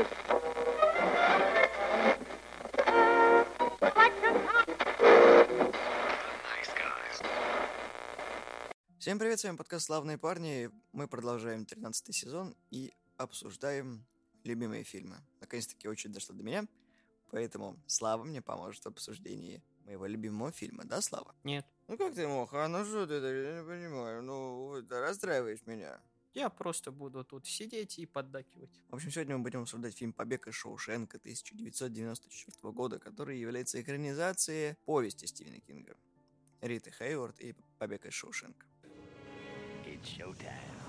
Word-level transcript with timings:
serious. 0.00 0.40
Всем 8.98 9.18
привет, 9.18 9.40
с 9.40 9.44
вами 9.44 9.56
подкаст 9.56 9.86
«Славные 9.86 10.18
парни». 10.18 10.70
Мы 10.92 11.08
продолжаем 11.08 11.64
13 11.64 12.14
сезон 12.14 12.54
и 12.70 12.92
обсуждаем 13.16 14.04
любимые 14.44 14.84
фильмы. 14.84 15.16
Наконец-таки 15.40 15.88
очередь 15.88 16.12
дошла 16.12 16.34
до 16.34 16.42
меня, 16.44 16.66
поэтому 17.30 17.76
Слава 17.86 18.24
мне 18.24 18.40
поможет 18.40 18.84
в 18.84 18.88
обсуждении 18.88 19.62
моего 19.84 20.06
любимого 20.06 20.52
фильма, 20.52 20.84
да, 20.84 21.00
Слава? 21.00 21.34
Нет. 21.44 21.66
Ну 21.88 21.96
как 21.96 22.14
ты, 22.14 22.28
Моха, 22.28 22.68
ну 22.68 22.84
что 22.84 23.06
ты, 23.06 23.14
я 23.14 23.62
не 23.62 23.66
понимаю, 23.66 24.22
ну 24.22 24.82
ты 24.86 25.00
расстраиваешь 25.00 25.66
меня. 25.66 25.98
Я 26.32 26.48
просто 26.48 26.92
буду 26.92 27.24
тут 27.24 27.46
сидеть 27.46 27.98
и 27.98 28.06
поддакивать. 28.06 28.70
В 28.88 28.94
общем, 28.94 29.10
сегодня 29.10 29.36
мы 29.36 29.42
будем 29.42 29.62
обсуждать 29.62 29.96
фильм 29.96 30.12
«Побег 30.12 30.46
из 30.46 30.54
Шоушенка» 30.54 31.18
1994 31.18 32.72
года, 32.72 33.00
который 33.00 33.38
является 33.38 33.80
экранизацией 33.80 34.76
повести 34.84 35.26
Стивена 35.26 35.58
Кинга. 35.58 35.96
Риты 36.60 36.92
Хейворд 36.92 37.40
и 37.40 37.54
«Побег 37.78 38.06
из 38.06 38.12
Шоушенка». 38.12 38.66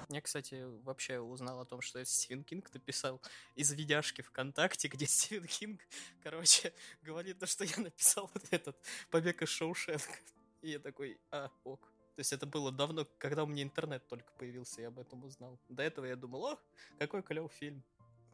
Я, 0.10 0.22
кстати, 0.22 0.64
вообще 0.84 1.20
узнал 1.20 1.62
о 1.62 1.66
том, 1.66 1.82
что 1.82 2.00
это 2.00 2.10
Стивен 2.10 2.44
Кинг 2.44 2.72
написал 2.74 3.22
из 3.56 3.72
видяшки 3.72 4.22
ВКонтакте, 4.22 4.90
где 4.90 5.06
Стивен 5.08 5.48
Кинг, 5.48 5.82
короче, 6.22 6.74
говорит, 7.02 7.40
то, 7.40 7.48
что 7.48 7.64
я 7.64 7.78
написал 7.78 8.30
вот 8.34 8.44
этот 8.52 8.78
«Побег 9.10 9.42
из 9.42 9.50
Шоушенка». 9.50 10.20
И 10.62 10.72
я 10.72 10.80
такой, 10.80 11.18
а, 11.32 11.50
ок. 11.64 11.91
То 12.16 12.20
есть 12.20 12.34
это 12.34 12.46
было 12.46 12.72
давно, 12.72 13.08
когда 13.18 13.44
у 13.44 13.48
меня 13.48 13.64
интернет 13.64 14.08
только 14.08 14.32
появился, 14.34 14.82
я 14.82 14.90
об 14.90 15.00
этом 15.00 15.24
узнал. 15.24 15.60
До 15.70 15.82
этого 15.84 16.06
я 16.06 16.16
думал, 16.16 16.46
о, 16.46 16.60
какой 17.00 17.24
клевый 17.24 17.50
фильм. 17.50 17.84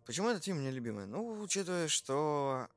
Почему 0.06 0.30
этот 0.30 0.44
фильм 0.44 0.58
мне 0.58 0.72
любимый? 0.72 1.06
Ну, 1.06 1.42
учитывая, 1.42 1.88
что 1.88 2.68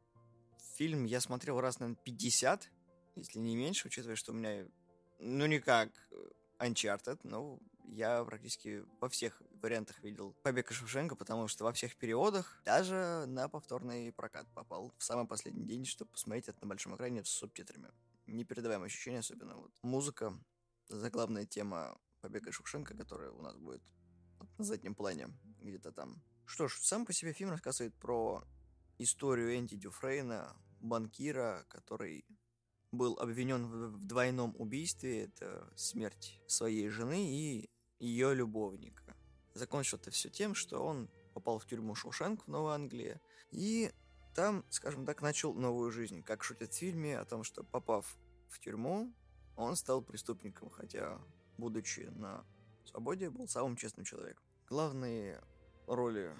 фильм 0.77 1.05
я 1.05 1.21
смотрел 1.21 1.61
раз, 1.61 1.79
наверное, 1.79 2.03
50, 2.03 2.71
если 3.17 3.39
не 3.39 3.57
меньше, 3.57 3.89
учитывая, 3.89 4.17
что 4.17 4.33
у 4.33 4.35
меня, 4.35 4.67
ну, 5.19 5.47
не 5.47 5.61
как 5.61 5.91
Uncharted, 6.59 7.21
но 7.23 7.59
я 7.85 8.25
практически 8.25 8.85
во 9.01 9.09
всех 9.09 9.43
вариантах 9.63 10.03
видел 10.03 10.35
«Побег 10.43 10.71
из 10.71 10.77
Шушенко», 10.77 11.17
потому 11.17 11.49
что 11.49 11.65
во 11.65 11.73
всех 11.73 11.97
переводах 11.97 12.61
даже 12.65 13.25
на 13.27 13.49
повторный 13.49 14.13
прокат 14.13 14.47
попал 14.55 14.93
в 14.97 15.03
самый 15.03 15.27
последний 15.27 15.65
день, 15.65 15.85
чтобы 15.85 16.11
посмотреть 16.13 16.49
это 16.49 16.59
на 16.63 16.69
большом 16.69 16.97
экране 16.97 17.25
с 17.25 17.29
субтитрами. 17.29 17.91
Непередаваемое 18.27 18.87
ощущение, 18.87 19.21
особенно 19.21 19.57
вот 19.57 19.73
музыка, 19.83 20.33
заглавная 20.91 21.47
тема 21.47 21.99
«Побега 22.21 22.51
из 22.51 22.55
Шушенко», 22.55 22.97
которая 22.97 23.31
у 23.31 23.43
нас 23.43 23.57
будет 23.57 23.83
на 24.59 24.65
заднем 24.65 24.95
плане, 24.95 25.29
где-то 25.63 25.93
там. 25.93 26.23
Что 26.45 26.69
ж, 26.69 26.79
сам 26.81 27.07
по 27.07 27.13
себе 27.13 27.33
фильм 27.33 27.51
рассказывает 27.51 27.95
про 27.95 28.45
историю 28.99 29.57
Энди 29.57 29.77
Дюфрейна, 29.77 30.57
банкира, 30.81 31.65
который 31.69 32.27
был 32.93 33.19
обвинен 33.19 33.67
в 33.67 34.07
двойном 34.07 34.55
убийстве. 34.59 35.25
Это 35.25 35.73
смерть 35.77 36.41
своей 36.47 36.89
жены 36.89 37.31
и 37.31 37.71
ее 37.99 38.35
любовника. 38.35 39.17
Закончил 39.55 39.99
это 39.99 40.11
все 40.11 40.29
тем, 40.29 40.55
что 40.55 40.85
он 40.85 41.09
попал 41.35 41.59
в 41.59 41.67
тюрьму 41.67 41.95
Шоушенк 41.95 42.45
в 42.45 42.49
Новой 42.49 42.75
Англии. 42.75 43.21
И 43.51 43.93
там, 44.35 44.65
скажем 44.71 45.07
так, 45.07 45.23
начал 45.23 45.55
новую 45.55 45.91
жизнь. 45.91 46.23
Как 46.23 46.43
шутят 46.43 46.73
в 46.73 46.77
фильме 46.77 47.19
о 47.19 47.25
том, 47.25 47.45
что 47.45 47.63
попав 47.63 48.17
в 48.49 48.59
тюрьму, 48.61 49.15
он 49.63 49.77
стал 49.77 50.03
преступником, 50.03 50.71
хотя, 50.71 51.21
будучи 51.59 52.01
на 52.17 52.45
свободе, 52.85 53.31
был 53.31 53.49
самым 53.49 53.77
честным 53.77 54.05
человеком. 54.05 54.45
Главные 54.69 55.41
роли, 55.87 56.35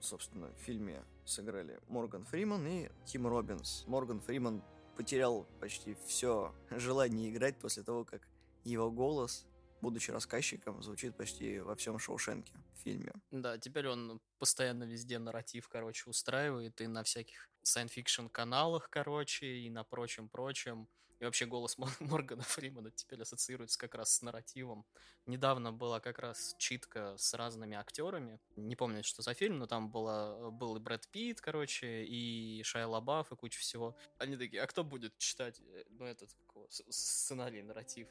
собственно, 0.00 0.48
в 0.48 0.58
фильме 0.58 1.04
сыграли 1.24 1.80
Морган 1.88 2.24
Фриман 2.24 2.66
и 2.66 2.88
Тим 3.04 3.26
Робинс. 3.26 3.84
Морган 3.86 4.20
Фриман 4.20 4.62
потерял 4.96 5.46
почти 5.60 5.96
все 6.06 6.54
желание 6.70 7.30
играть 7.30 7.58
после 7.58 7.82
того, 7.82 8.04
как 8.04 8.28
его 8.64 8.90
голос, 8.90 9.46
будучи 9.80 10.10
рассказчиком, 10.10 10.82
звучит 10.82 11.16
почти 11.16 11.58
во 11.60 11.74
всем 11.74 11.98
Шоушенке 11.98 12.52
в 12.74 12.82
фильме. 12.82 13.12
Да, 13.30 13.58
теперь 13.58 13.88
он 13.88 14.20
постоянно 14.38 14.84
везде 14.84 15.18
нарратив, 15.18 15.68
короче, 15.68 16.08
устраивает, 16.08 16.80
и 16.80 16.86
на 16.86 17.02
всяких 17.02 17.50
science-fiction 17.64 18.28
каналах, 18.28 18.88
короче, 18.90 19.46
и 19.46 19.70
на 19.70 19.82
прочем-прочем. 19.84 20.88
И 21.22 21.24
вообще 21.24 21.46
голос 21.46 21.78
Моргана 22.00 22.42
Фримана 22.42 22.90
теперь 22.90 23.22
ассоциируется 23.22 23.78
как 23.78 23.94
раз 23.94 24.12
с 24.12 24.22
нарративом. 24.22 24.84
Недавно 25.26 25.72
была 25.72 26.00
как 26.00 26.18
раз 26.18 26.56
читка 26.58 27.14
с 27.16 27.34
разными 27.34 27.76
актерами. 27.76 28.40
Не 28.56 28.74
помню, 28.74 29.04
что 29.04 29.22
за 29.22 29.32
фильм, 29.32 29.60
но 29.60 29.68
там 29.68 29.88
была, 29.88 30.50
был 30.50 30.74
и 30.74 30.80
Брэд 30.80 31.06
Питт, 31.12 31.40
короче, 31.40 32.02
и 32.02 32.64
Шайа 32.64 32.88
Лабаф, 32.88 33.30
и 33.30 33.36
куча 33.36 33.60
всего. 33.60 33.96
Они 34.18 34.36
такие, 34.36 34.60
а 34.60 34.66
кто 34.66 34.82
будет 34.82 35.16
читать, 35.18 35.60
э, 35.60 35.84
ну, 35.90 36.06
этот, 36.06 36.28
сценарий, 36.88 37.62
нарратив? 37.62 38.08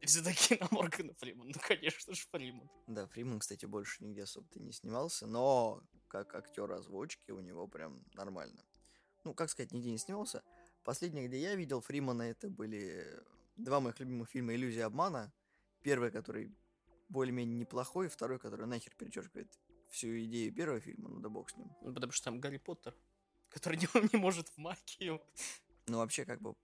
И 0.00 0.06
все 0.06 0.22
такие 0.24 0.58
на 0.60 0.68
Моргана 0.70 1.12
Фримана. 1.12 1.52
Ну, 1.54 1.60
конечно 1.60 2.14
же, 2.14 2.22
Фриман. 2.30 2.70
Да, 2.86 3.06
Фриман, 3.08 3.40
кстати, 3.40 3.66
больше 3.66 4.02
нигде 4.02 4.22
особо-то 4.22 4.60
не 4.60 4.72
снимался, 4.72 5.26
но 5.26 5.82
как 6.08 6.34
актер 6.34 6.72
озвучки 6.72 7.32
у 7.32 7.40
него 7.40 7.68
прям 7.68 8.02
нормально. 8.14 8.64
Ну, 9.24 9.34
как 9.34 9.50
сказать, 9.50 9.72
нигде 9.72 9.90
не 9.90 9.98
снимался. 9.98 10.42
Последнее, 10.84 11.28
где 11.28 11.38
я 11.38 11.54
видел 11.54 11.80
Фримана, 11.80 12.22
это 12.22 12.48
были 12.48 13.06
два 13.56 13.80
моих 13.80 14.00
любимых 14.00 14.30
фильма 14.30 14.54
«Иллюзия 14.54 14.84
обмана». 14.84 15.32
Первый, 15.82 16.10
который 16.10 16.54
более-менее 17.08 17.56
неплохой, 17.56 18.08
второй, 18.08 18.38
который 18.38 18.66
нахер 18.66 18.94
перечеркивает 18.96 19.50
всю 19.90 20.08
идею 20.24 20.54
первого 20.54 20.80
фильма, 20.80 21.08
ну 21.08 21.20
да 21.20 21.28
бог 21.28 21.50
с 21.50 21.56
ним. 21.56 21.70
Ну, 21.82 21.92
потому 21.92 22.12
что 22.12 22.24
там 22.24 22.40
Гарри 22.40 22.58
Поттер, 22.58 22.94
который 23.50 23.76
не, 23.78 23.88
не 24.12 24.18
может 24.18 24.48
в 24.48 24.56
магию. 24.56 25.20
Ну, 25.86 25.98
вообще, 25.98 26.24
как 26.24 26.40
бы, 26.40 26.54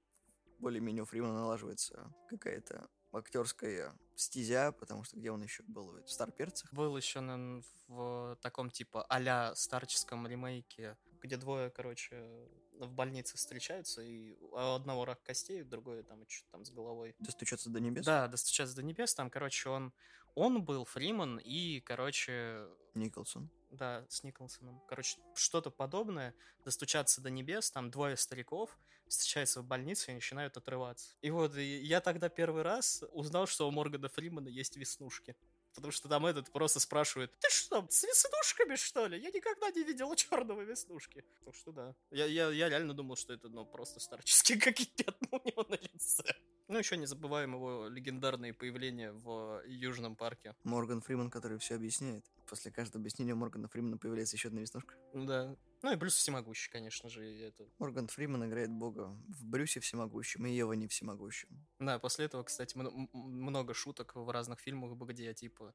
более-менее 0.58 1.02
у 1.02 1.06
Фримана 1.06 1.34
налаживается 1.34 2.12
какая-то 2.28 2.88
актерская 3.12 3.92
стезя, 4.14 4.72
потому 4.72 5.04
что 5.04 5.16
где 5.16 5.30
он 5.30 5.42
еще 5.42 5.62
был? 5.64 6.00
В 6.02 6.10
Старперцах? 6.10 6.72
Был 6.72 6.96
еще 6.96 7.20
наверное, 7.20 7.62
в 7.88 8.38
таком 8.42 8.70
типа 8.70 9.04
а-ля 9.04 9.54
старческом 9.54 10.26
ремейке, 10.26 10.96
где 11.22 11.36
двое, 11.36 11.70
короче, 11.70 12.48
в 12.78 12.92
больнице 12.92 13.36
встречаются, 13.36 14.02
и 14.02 14.34
у 14.40 14.56
одного 14.56 15.04
рак 15.04 15.22
костей, 15.22 15.62
у 15.62 15.64
другой 15.64 16.02
там 16.02 16.28
что-то 16.28 16.52
там 16.52 16.64
с 16.64 16.70
головой. 16.70 17.14
Достучаться 17.18 17.70
до 17.70 17.80
небес? 17.80 18.04
Да, 18.04 18.28
достучаться 18.28 18.76
до 18.76 18.82
небес. 18.82 19.14
Там, 19.14 19.30
короче, 19.30 19.68
он, 19.68 19.92
он 20.34 20.62
был 20.64 20.84
Фриман 20.84 21.38
и, 21.38 21.80
короче... 21.80 22.66
Николсон. 22.94 23.50
Да, 23.70 24.06
с 24.08 24.22
Николсоном. 24.22 24.80
Короче, 24.88 25.18
что-то 25.34 25.70
подобное. 25.70 26.34
Достучаться 26.64 27.20
до 27.20 27.30
небес, 27.30 27.70
там 27.70 27.90
двое 27.90 28.16
стариков 28.16 28.78
встречаются 29.08 29.60
в 29.60 29.64
больнице 29.64 30.10
и 30.10 30.14
начинают 30.14 30.56
отрываться. 30.56 31.14
И 31.20 31.30
вот 31.30 31.56
и 31.56 31.82
я 31.82 32.00
тогда 32.00 32.28
первый 32.28 32.62
раз 32.62 33.04
узнал, 33.12 33.46
что 33.46 33.68
у 33.68 33.70
Моргана 33.70 34.08
Фримана 34.08 34.48
есть 34.48 34.76
веснушки. 34.76 35.36
Потому 35.76 35.92
что 35.92 36.08
там 36.08 36.24
этот 36.24 36.50
просто 36.50 36.80
спрашивает, 36.80 37.30
ты 37.38 37.50
что, 37.50 37.86
с 37.90 38.02
веснушками, 38.02 38.76
что 38.76 39.06
ли? 39.06 39.20
Я 39.20 39.30
никогда 39.30 39.70
не 39.70 39.84
видел 39.84 40.14
черного 40.14 40.62
веснушки. 40.62 41.22
Так 41.44 41.54
что 41.54 41.70
да. 41.70 41.94
Я, 42.10 42.24
я, 42.24 42.50
я 42.50 42.68
реально 42.70 42.94
думал, 42.94 43.16
что 43.16 43.34
это, 43.34 43.50
ну, 43.50 43.66
просто 43.66 44.00
старческие 44.00 44.58
какие-то 44.60 45.14
у 45.30 45.36
него 45.46 45.66
на 45.68 45.74
лице. 45.74 46.24
Ну, 46.68 46.78
еще 46.78 46.96
не 46.96 47.06
забываем 47.06 47.54
его 47.54 47.86
легендарные 47.86 48.52
появления 48.52 49.12
в 49.12 49.62
Южном 49.66 50.16
парке. 50.16 50.54
Морган 50.64 51.00
Фриман, 51.00 51.30
который 51.30 51.58
все 51.58 51.76
объясняет. 51.76 52.24
После 52.48 52.72
каждого 52.72 53.00
объяснения 53.00 53.34
Моргана 53.34 53.68
Фримана 53.68 53.98
появляется 53.98 54.36
еще 54.36 54.48
одна 54.48 54.60
веснушка. 54.60 54.96
Да. 55.14 55.56
Ну 55.82 55.92
и 55.92 55.96
плюс 55.96 56.14
всемогущий, 56.14 56.70
конечно 56.70 57.08
же. 57.08 57.24
Это... 57.24 57.68
Морган 57.78 58.08
Фриман 58.08 58.46
играет 58.46 58.70
бога 58.70 59.16
в 59.28 59.44
Брюсе 59.44 59.78
всемогущем 59.78 60.44
и 60.46 60.50
Ева 60.50 60.72
не 60.72 60.88
всемогущем. 60.88 61.48
Да, 61.78 62.00
после 62.00 62.24
этого, 62.24 62.42
кстати, 62.42 62.76
много 62.76 63.72
шуток 63.72 64.16
в 64.16 64.28
разных 64.30 64.58
фильмах, 64.58 64.98
где 64.98 65.32
типа 65.34 65.72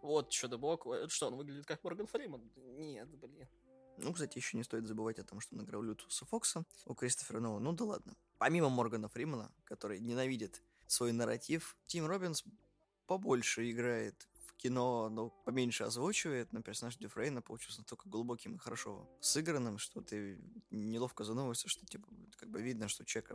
вот 0.00 0.30
Чудо-бог, 0.30 0.86
что 1.08 1.26
он 1.26 1.36
выглядит 1.36 1.66
как 1.66 1.84
Морган 1.84 2.06
Фриман? 2.06 2.50
Нет, 2.56 3.08
блин. 3.18 3.46
Ну, 3.98 4.14
кстати, 4.14 4.38
еще 4.38 4.56
не 4.56 4.62
стоит 4.62 4.86
забывать 4.86 5.18
о 5.18 5.24
том, 5.24 5.40
что 5.40 5.54
он 5.54 5.64
играл 5.64 5.82
Лютуса 5.82 6.24
Фокса 6.24 6.64
у 6.86 6.94
Кристофера 6.94 7.40
Нолана. 7.40 7.64
Ну 7.64 7.72
да 7.74 7.84
ладно. 7.84 8.16
Помимо 8.40 8.70
Моргана 8.70 9.10
Фримана, 9.10 9.52
который 9.64 10.00
ненавидит 10.00 10.62
свой 10.86 11.12
нарратив, 11.12 11.76
Тим 11.86 12.06
Робинс 12.06 12.42
побольше 13.06 13.70
играет 13.70 14.26
кино, 14.56 15.10
ну, 15.10 15.30
поменьше 15.44 15.84
озвучивает, 15.84 16.50
но 16.54 16.62
персонаж 16.62 16.96
Дюфрейна 16.96 17.42
получился 17.42 17.80
настолько 17.80 18.08
глубоким 18.08 18.54
и 18.54 18.58
хорошо 18.58 19.06
сыгранным, 19.20 19.76
что 19.76 20.00
ты 20.00 20.40
неловко 20.70 21.22
задумываешься, 21.22 21.68
что, 21.68 21.84
типа, 21.84 22.08
как 22.38 22.48
бы 22.48 22.62
видно, 22.62 22.88
что 22.88 23.04
человек 23.04 23.32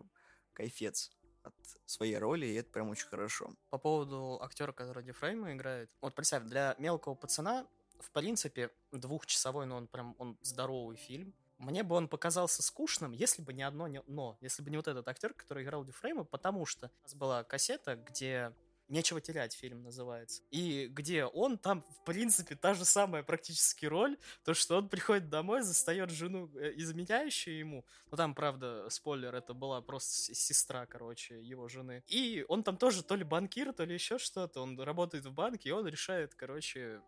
кайфец 0.54 1.12
от 1.44 1.54
своей 1.86 2.18
роли, 2.18 2.48
и 2.48 2.56
это 2.56 2.72
прям 2.72 2.90
очень 2.90 3.08
хорошо. 3.08 3.54
По 3.70 3.78
поводу 3.78 4.40
актера, 4.42 4.72
который 4.72 5.04
Дюфрейма 5.04 5.54
играет, 5.54 5.92
вот 6.02 6.16
представь, 6.16 6.46
для 6.46 6.76
мелкого 6.80 7.14
пацана, 7.14 7.68
в 8.00 8.10
принципе, 8.10 8.72
двухчасовой, 8.92 9.68
но 9.68 9.78
он 9.78 9.88
прям, 9.88 10.16
он 10.18 10.36
здоровый 10.42 10.98
фильм, 10.98 11.36
мне 11.66 11.84
бы 11.84 11.96
он 11.96 12.08
показался 12.08 12.62
скучным, 12.62 13.12
если 13.12 13.42
бы 13.42 13.54
не 13.54 13.64
одно 13.64 13.88
не, 13.88 14.02
но, 14.08 14.38
если 14.42 14.64
бы 14.64 14.70
не 14.70 14.78
вот 14.78 14.88
этот 14.88 15.08
актер, 15.08 15.34
который 15.34 15.64
играл 15.64 15.84
Дюфрейма, 15.84 16.24
потому 16.24 16.66
что 16.66 16.92
у 17.02 17.04
нас 17.04 17.16
была 17.16 17.44
кассета, 17.44 17.96
где 17.96 18.54
«Нечего 18.88 19.20
терять» 19.20 19.54
фильм 19.54 19.82
называется. 19.82 20.44
И 20.52 20.88
где 20.88 21.26
он, 21.26 21.58
там, 21.58 21.82
в 21.82 22.04
принципе, 22.06 22.56
та 22.56 22.76
же 22.76 22.86
самая 22.86 23.24
практически 23.24 23.88
роль, 23.88 24.16
то, 24.44 24.54
что 24.54 24.78
он 24.78 24.90
приходит 24.90 25.28
домой, 25.28 25.64
застает 25.64 26.12
жену, 26.12 26.52
э, 26.56 26.74
изменяющую 26.76 27.58
ему. 27.58 27.84
Ну, 28.12 28.18
там, 28.18 28.36
правда, 28.36 28.88
спойлер, 28.92 29.34
это 29.34 29.56
была 29.56 29.82
просто 29.82 30.36
сестра, 30.36 30.86
короче, 30.86 31.42
его 31.42 31.68
жены. 31.68 32.04
И 32.06 32.46
он 32.48 32.62
там 32.62 32.78
тоже 32.78 33.04
то 33.04 33.16
ли 33.16 33.24
банкир, 33.24 33.74
то 33.74 33.84
ли 33.86 33.96
еще 33.96 34.20
что-то. 34.20 34.62
Он 34.62 34.80
работает 34.80 35.26
в 35.26 35.34
банке, 35.34 35.70
и 35.70 35.72
он 35.72 35.88
решает, 35.88 36.36
короче, 36.36 37.02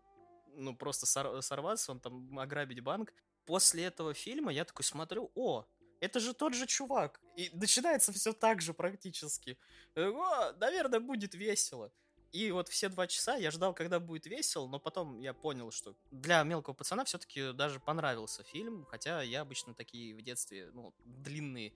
ну, 0.56 0.76
просто 0.76 1.06
сор- 1.06 1.44
сорваться, 1.44 1.92
он 1.92 2.00
там 2.00 2.40
ограбить 2.40 2.82
банк. 2.82 3.14
После 3.48 3.86
этого 3.86 4.14
фильма 4.14 4.52
я 4.52 4.66
такой 4.66 4.84
смотрю, 4.84 5.32
о, 5.34 5.66
это 6.02 6.20
же 6.20 6.34
тот 6.34 6.54
же 6.54 6.68
чувак. 6.68 7.20
И 7.38 7.50
начинается 7.54 8.12
все 8.12 8.34
так 8.34 8.62
же 8.62 8.74
практически. 8.74 9.58
О, 9.96 10.52
наверное, 10.60 11.00
будет 11.00 11.34
весело. 11.34 11.92
И 12.34 12.52
вот 12.52 12.68
все 12.68 12.90
два 12.90 13.08
часа 13.08 13.36
я 13.36 13.52
ждал, 13.52 13.74
когда 13.74 14.00
будет 14.00 14.26
весело, 14.26 14.68
но 14.68 14.80
потом 14.80 15.20
я 15.20 15.34
понял, 15.34 15.72
что 15.72 15.96
для 16.12 16.44
мелкого 16.44 16.74
пацана 16.74 17.06
все-таки 17.06 17.54
даже 17.54 17.80
понравился 17.80 18.44
фильм, 18.44 18.86
хотя 18.86 19.22
я 19.22 19.42
обычно 19.42 19.74
такие 19.74 20.14
в 20.14 20.22
детстве, 20.22 20.70
ну, 20.74 20.94
длинные 21.06 21.74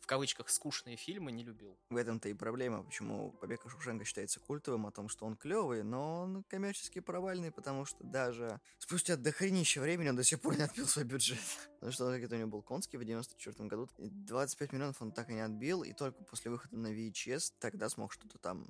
в 0.00 0.06
кавычках 0.06 0.48
скучные 0.48 0.96
фильмы 0.96 1.30
не 1.32 1.44
любил. 1.44 1.78
В 1.90 1.96
этом-то 1.96 2.28
и 2.28 2.34
проблема, 2.34 2.82
почему 2.82 3.32
«Побег 3.32 3.64
из 3.64 3.72
Шушенко» 3.72 4.04
считается 4.04 4.40
культовым, 4.40 4.86
о 4.86 4.90
том, 4.90 5.08
что 5.08 5.26
он 5.26 5.36
клевый, 5.36 5.82
но 5.82 6.22
он 6.22 6.42
коммерчески 6.44 7.00
провальный, 7.00 7.50
потому 7.50 7.84
что 7.84 8.02
даже 8.02 8.60
спустя 8.78 9.16
дохренища 9.16 9.80
времени 9.80 10.08
он 10.08 10.16
до 10.16 10.24
сих 10.24 10.40
пор 10.40 10.56
не 10.56 10.62
отбил 10.62 10.86
свой 10.86 11.04
бюджет. 11.04 11.38
Потому 11.80 11.92
что 11.92 12.10
это 12.12 12.34
у 12.34 12.38
него 12.38 12.50
был 12.50 12.62
конский 12.62 12.98
в 12.98 13.04
94 13.04 13.68
году. 13.68 13.88
25 13.98 14.72
миллионов 14.72 15.00
он 15.00 15.12
так 15.12 15.30
и 15.30 15.34
не 15.34 15.40
отбил, 15.40 15.82
и 15.82 15.92
только 15.92 16.22
после 16.24 16.50
выхода 16.50 16.76
на 16.76 16.92
VHS 16.92 17.54
тогда 17.58 17.88
смог 17.88 18.12
что-то 18.12 18.38
там 18.38 18.68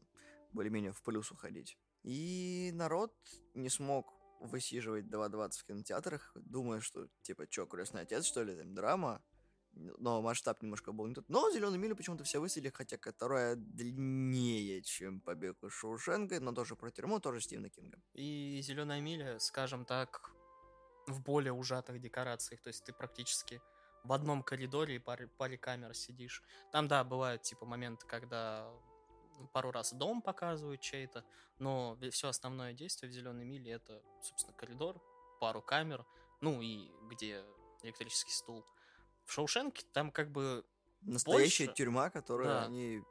более-менее 0.52 0.92
в 0.92 1.02
плюс 1.02 1.30
уходить. 1.30 1.78
И 2.02 2.70
народ 2.74 3.14
не 3.54 3.68
смог 3.68 4.14
высиживать 4.40 5.04
2.20 5.04 5.52
в 5.52 5.64
кинотеатрах, 5.64 6.32
думая, 6.34 6.80
что, 6.80 7.08
типа, 7.22 7.46
чё, 7.46 7.66
крестный 7.66 8.02
отец, 8.02 8.24
что 8.24 8.42
ли, 8.42 8.56
там, 8.56 8.74
драма, 8.74 9.22
но 9.72 10.20
масштаб 10.20 10.62
немножко 10.62 10.92
был 10.92 11.06
не 11.06 11.14
тот. 11.14 11.28
Но 11.28 11.50
зеленую 11.50 11.78
милю 11.78 11.96
почему-то 11.96 12.24
все 12.24 12.40
высадили, 12.40 12.70
хотя 12.70 12.96
которая 12.96 13.56
длиннее, 13.56 14.82
чем 14.82 15.20
побег 15.20 15.62
из 15.62 15.72
Шоушенка, 15.72 16.40
но 16.40 16.52
тоже 16.52 16.76
про 16.76 16.90
тюрьму, 16.90 17.20
тоже 17.20 17.40
Стивена 17.40 17.68
Кинга. 17.68 17.98
И 18.14 18.60
зеленая 18.62 19.00
миля, 19.00 19.38
скажем 19.38 19.84
так, 19.84 20.32
в 21.06 21.22
более 21.22 21.52
ужатых 21.52 22.00
декорациях. 22.00 22.60
То 22.62 22.68
есть 22.68 22.84
ты 22.84 22.92
практически 22.92 23.60
в 24.04 24.12
одном 24.12 24.42
коридоре 24.42 24.96
и 24.96 24.98
паре, 24.98 25.28
паре 25.28 25.58
камер 25.58 25.94
сидишь. 25.94 26.42
Там, 26.72 26.88
да, 26.88 27.04
бывают 27.04 27.42
типа 27.42 27.66
моменты, 27.66 28.06
когда 28.06 28.70
пару 29.52 29.70
раз 29.70 29.92
дом 29.92 30.22
показывают 30.22 30.80
чей-то, 30.80 31.24
но 31.58 31.98
все 32.10 32.28
основное 32.28 32.72
действие 32.72 33.10
в 33.10 33.14
зеленой 33.14 33.44
миле 33.44 33.72
это, 33.72 34.02
собственно, 34.22 34.56
коридор, 34.56 35.00
пару 35.40 35.62
камер, 35.62 36.04
ну 36.40 36.60
и 36.60 36.90
где 37.10 37.44
электрический 37.82 38.32
стул 38.32 38.64
в 39.24 39.32
Шоушенке 39.32 39.84
там 39.92 40.10
как 40.10 40.30
бы 40.30 40.64
Настоящая 41.02 41.66
больше... 41.66 41.76
тюрьма, 41.76 42.10
которую 42.10 42.48
да. 42.48 42.64
они 42.64 43.02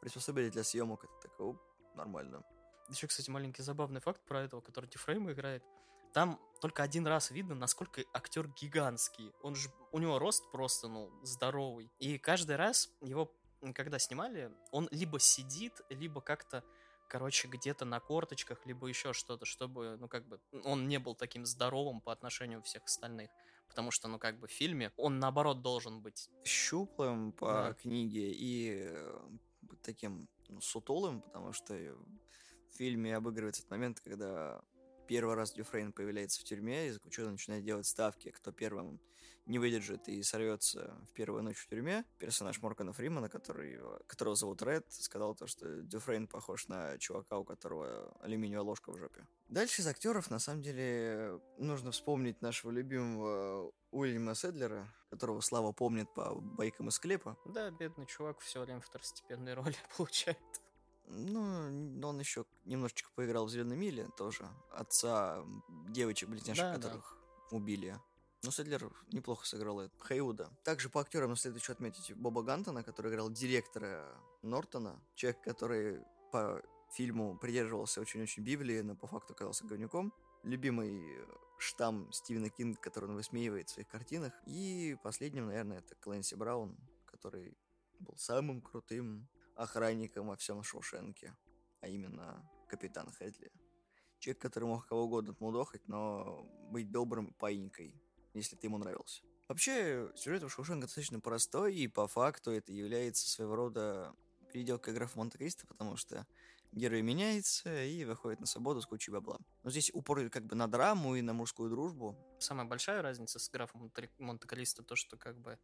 приспособили 0.00 0.50
для 0.50 0.64
съемок. 0.64 1.04
Это 1.04 1.12
такое 1.22 1.56
нормально. 1.94 2.44
Еще, 2.88 3.06
кстати, 3.06 3.30
маленький 3.30 3.62
забавный 3.62 4.00
факт 4.00 4.20
про 4.26 4.42
этого, 4.42 4.60
который 4.60 4.88
Дифрейм 4.88 5.30
играет. 5.30 5.64
Там 6.12 6.40
только 6.60 6.82
один 6.82 7.06
раз 7.06 7.30
видно, 7.30 7.54
насколько 7.54 8.02
актер 8.12 8.48
гигантский. 8.48 9.32
Он 9.42 9.54
же, 9.54 9.70
у 9.92 9.98
него 9.98 10.18
рост 10.18 10.50
просто, 10.50 10.88
ну, 10.88 11.10
здоровый. 11.22 11.90
И 11.98 12.18
каждый 12.18 12.56
раз 12.56 12.90
его, 13.00 13.32
когда 13.74 13.98
снимали, 13.98 14.50
он 14.70 14.88
либо 14.90 15.18
сидит, 15.20 15.80
либо 15.90 16.20
как-то 16.20 16.64
короче, 17.08 17.48
где-то 17.48 17.84
на 17.84 18.00
корточках, 18.00 18.66
либо 18.66 18.86
еще 18.88 19.12
что-то, 19.12 19.44
чтобы, 19.44 19.96
ну, 19.98 20.08
как 20.08 20.26
бы, 20.26 20.40
он 20.64 20.88
не 20.88 20.98
был 20.98 21.14
таким 21.14 21.46
здоровым 21.46 22.00
по 22.00 22.12
отношению 22.12 22.62
всех 22.62 22.84
остальных. 22.84 23.30
Потому 23.68 23.90
что, 23.90 24.08
ну, 24.08 24.18
как 24.18 24.38
бы 24.38 24.46
в 24.46 24.52
фильме 24.52 24.92
он, 24.96 25.18
наоборот, 25.18 25.62
должен 25.62 26.00
быть... 26.00 26.30
Щуплым 26.44 27.32
по 27.32 27.46
да. 27.46 27.74
книге 27.74 28.32
и 28.32 28.88
э, 28.88 29.18
таким 29.82 30.28
ну, 30.48 30.60
сутулым, 30.60 31.22
потому 31.22 31.52
что 31.52 31.74
в 31.74 32.76
фильме 32.76 33.16
обыгрывается 33.16 33.62
этот 33.62 33.70
момент, 33.70 34.00
когда 34.00 34.62
первый 35.06 35.34
раз 35.34 35.52
Дюфрейн 35.52 35.92
появляется 35.92 36.40
в 36.40 36.44
тюрьме, 36.44 36.88
и 36.88 36.90
заключенный 36.90 37.32
начинает 37.32 37.64
делать 37.64 37.86
ставки, 37.86 38.30
кто 38.30 38.52
первым 38.52 39.00
не 39.46 39.60
выдержит 39.60 40.08
и 40.08 40.22
сорвется 40.22 40.96
в 41.08 41.12
первую 41.12 41.42
ночь 41.44 41.58
в 41.58 41.68
тюрьме. 41.68 42.04
Персонаж 42.18 42.60
Моргана 42.60 42.92
Фримана, 42.92 43.28
который, 43.28 43.78
которого 44.06 44.34
зовут 44.34 44.60
Ред, 44.62 44.84
сказал 44.90 45.34
то, 45.34 45.46
что 45.46 45.82
Дюфрейн 45.82 46.26
похож 46.26 46.66
на 46.66 46.98
чувака, 46.98 47.38
у 47.38 47.44
которого 47.44 48.12
алюминиевая 48.20 48.64
ложка 48.64 48.92
в 48.92 48.98
жопе. 48.98 49.24
Дальше 49.48 49.82
из 49.82 49.86
актеров, 49.86 50.30
на 50.30 50.40
самом 50.40 50.62
деле, 50.62 51.40
нужно 51.58 51.92
вспомнить 51.92 52.42
нашего 52.42 52.72
любимого 52.72 53.72
Уильяма 53.92 54.34
Седлера, 54.34 54.92
которого 55.10 55.40
Слава 55.40 55.72
помнит 55.72 56.12
по 56.12 56.34
байкам 56.34 56.88
из 56.88 56.98
клепа. 56.98 57.38
Да, 57.46 57.70
бедный 57.70 58.06
чувак 58.06 58.40
все 58.40 58.60
время 58.60 58.80
второстепенные 58.80 59.54
роли 59.54 59.76
получает. 59.96 60.38
Ну, 61.08 61.42
он 62.02 62.18
еще 62.18 62.44
немножечко 62.66 63.10
поиграл 63.14 63.46
в 63.46 63.50
Зеленой 63.50 63.76
миле 63.76 64.08
тоже. 64.16 64.48
Отца 64.72 65.44
девочек-близняшек, 65.88 66.64
да, 66.64 66.74
которых 66.74 67.16
да. 67.50 67.56
убили. 67.56 67.98
Но 68.42 68.50
Седлер 68.50 68.92
неплохо 69.12 69.46
сыграл 69.46 69.80
это. 69.80 69.92
Хейуда. 70.06 70.50
Также 70.62 70.88
по 70.88 71.00
актерам 71.00 71.34
следует 71.36 71.62
еще 71.62 71.72
отметить 71.72 72.14
Боба 72.14 72.42
Гантона, 72.42 72.82
который 72.82 73.10
играл 73.10 73.30
директора 73.30 74.06
Нортона. 74.42 75.00
Человек, 75.14 75.42
который 75.42 76.04
по 76.30 76.62
фильму 76.92 77.36
придерживался 77.38 78.00
очень-очень 78.00 78.42
Библии, 78.42 78.80
но 78.80 78.94
по 78.94 79.06
факту 79.06 79.32
оказался 79.32 79.64
говнюком. 79.64 80.12
Любимый 80.42 81.26
штамм 81.58 82.12
Стивена 82.12 82.48
Кинга, 82.48 82.78
который 82.80 83.08
он 83.08 83.16
высмеивает 83.16 83.68
в 83.68 83.72
своих 83.72 83.88
картинах. 83.88 84.32
И 84.46 84.96
последним, 85.02 85.46
наверное, 85.46 85.78
это 85.78 85.94
Клэнси 85.96 86.34
Браун, 86.34 86.76
который 87.06 87.56
был 87.98 88.16
самым 88.16 88.60
крутым 88.60 89.28
охранником 89.56 90.28
во 90.28 90.36
всем 90.36 90.62
Шоушенке, 90.62 91.34
а 91.80 91.88
именно 91.88 92.48
капитан 92.66 93.10
Хедли. 93.12 93.50
Человек, 94.18 94.40
который 94.40 94.64
мог 94.64 94.86
кого 94.86 95.04
угодно 95.04 95.32
отмудохать, 95.32 95.86
но 95.88 96.42
быть 96.70 96.90
добрым 96.90 97.32
паинькой, 97.34 97.94
если 98.34 98.56
ты 98.56 98.66
ему 98.66 98.78
нравился. 98.78 99.22
Вообще, 99.48 100.10
сюжет 100.16 100.42
у 100.42 100.48
Шоушенка 100.48 100.86
достаточно 100.86 101.20
простой, 101.20 101.74
и 101.74 101.86
по 101.86 102.08
факту 102.08 102.50
это 102.50 102.72
является 102.72 103.28
своего 103.28 103.54
рода 103.54 104.14
переделкой 104.52 104.94
графа 104.94 105.18
Монте-Кристо, 105.18 105.66
потому 105.66 105.96
что 105.96 106.26
герой 106.72 107.02
меняется 107.02 107.84
и 107.84 108.04
выходит 108.04 108.40
на 108.40 108.46
свободу 108.46 108.80
с 108.80 108.86
кучей 108.86 109.10
бабла. 109.10 109.38
Но 109.62 109.70
здесь 109.70 109.90
упор 109.94 110.28
как 110.30 110.44
бы 110.46 110.56
на 110.56 110.66
драму 110.66 111.14
и 111.14 111.22
на 111.22 111.32
мужскую 111.32 111.70
дружбу. 111.70 112.16
Самая 112.38 112.66
большая 112.66 113.02
разница 113.02 113.38
с 113.38 113.48
графом 113.48 113.92
Монте-Кристо 114.18 114.82
то, 114.82 114.96
что 114.96 115.16
как 115.16 115.38
бы 115.38 115.58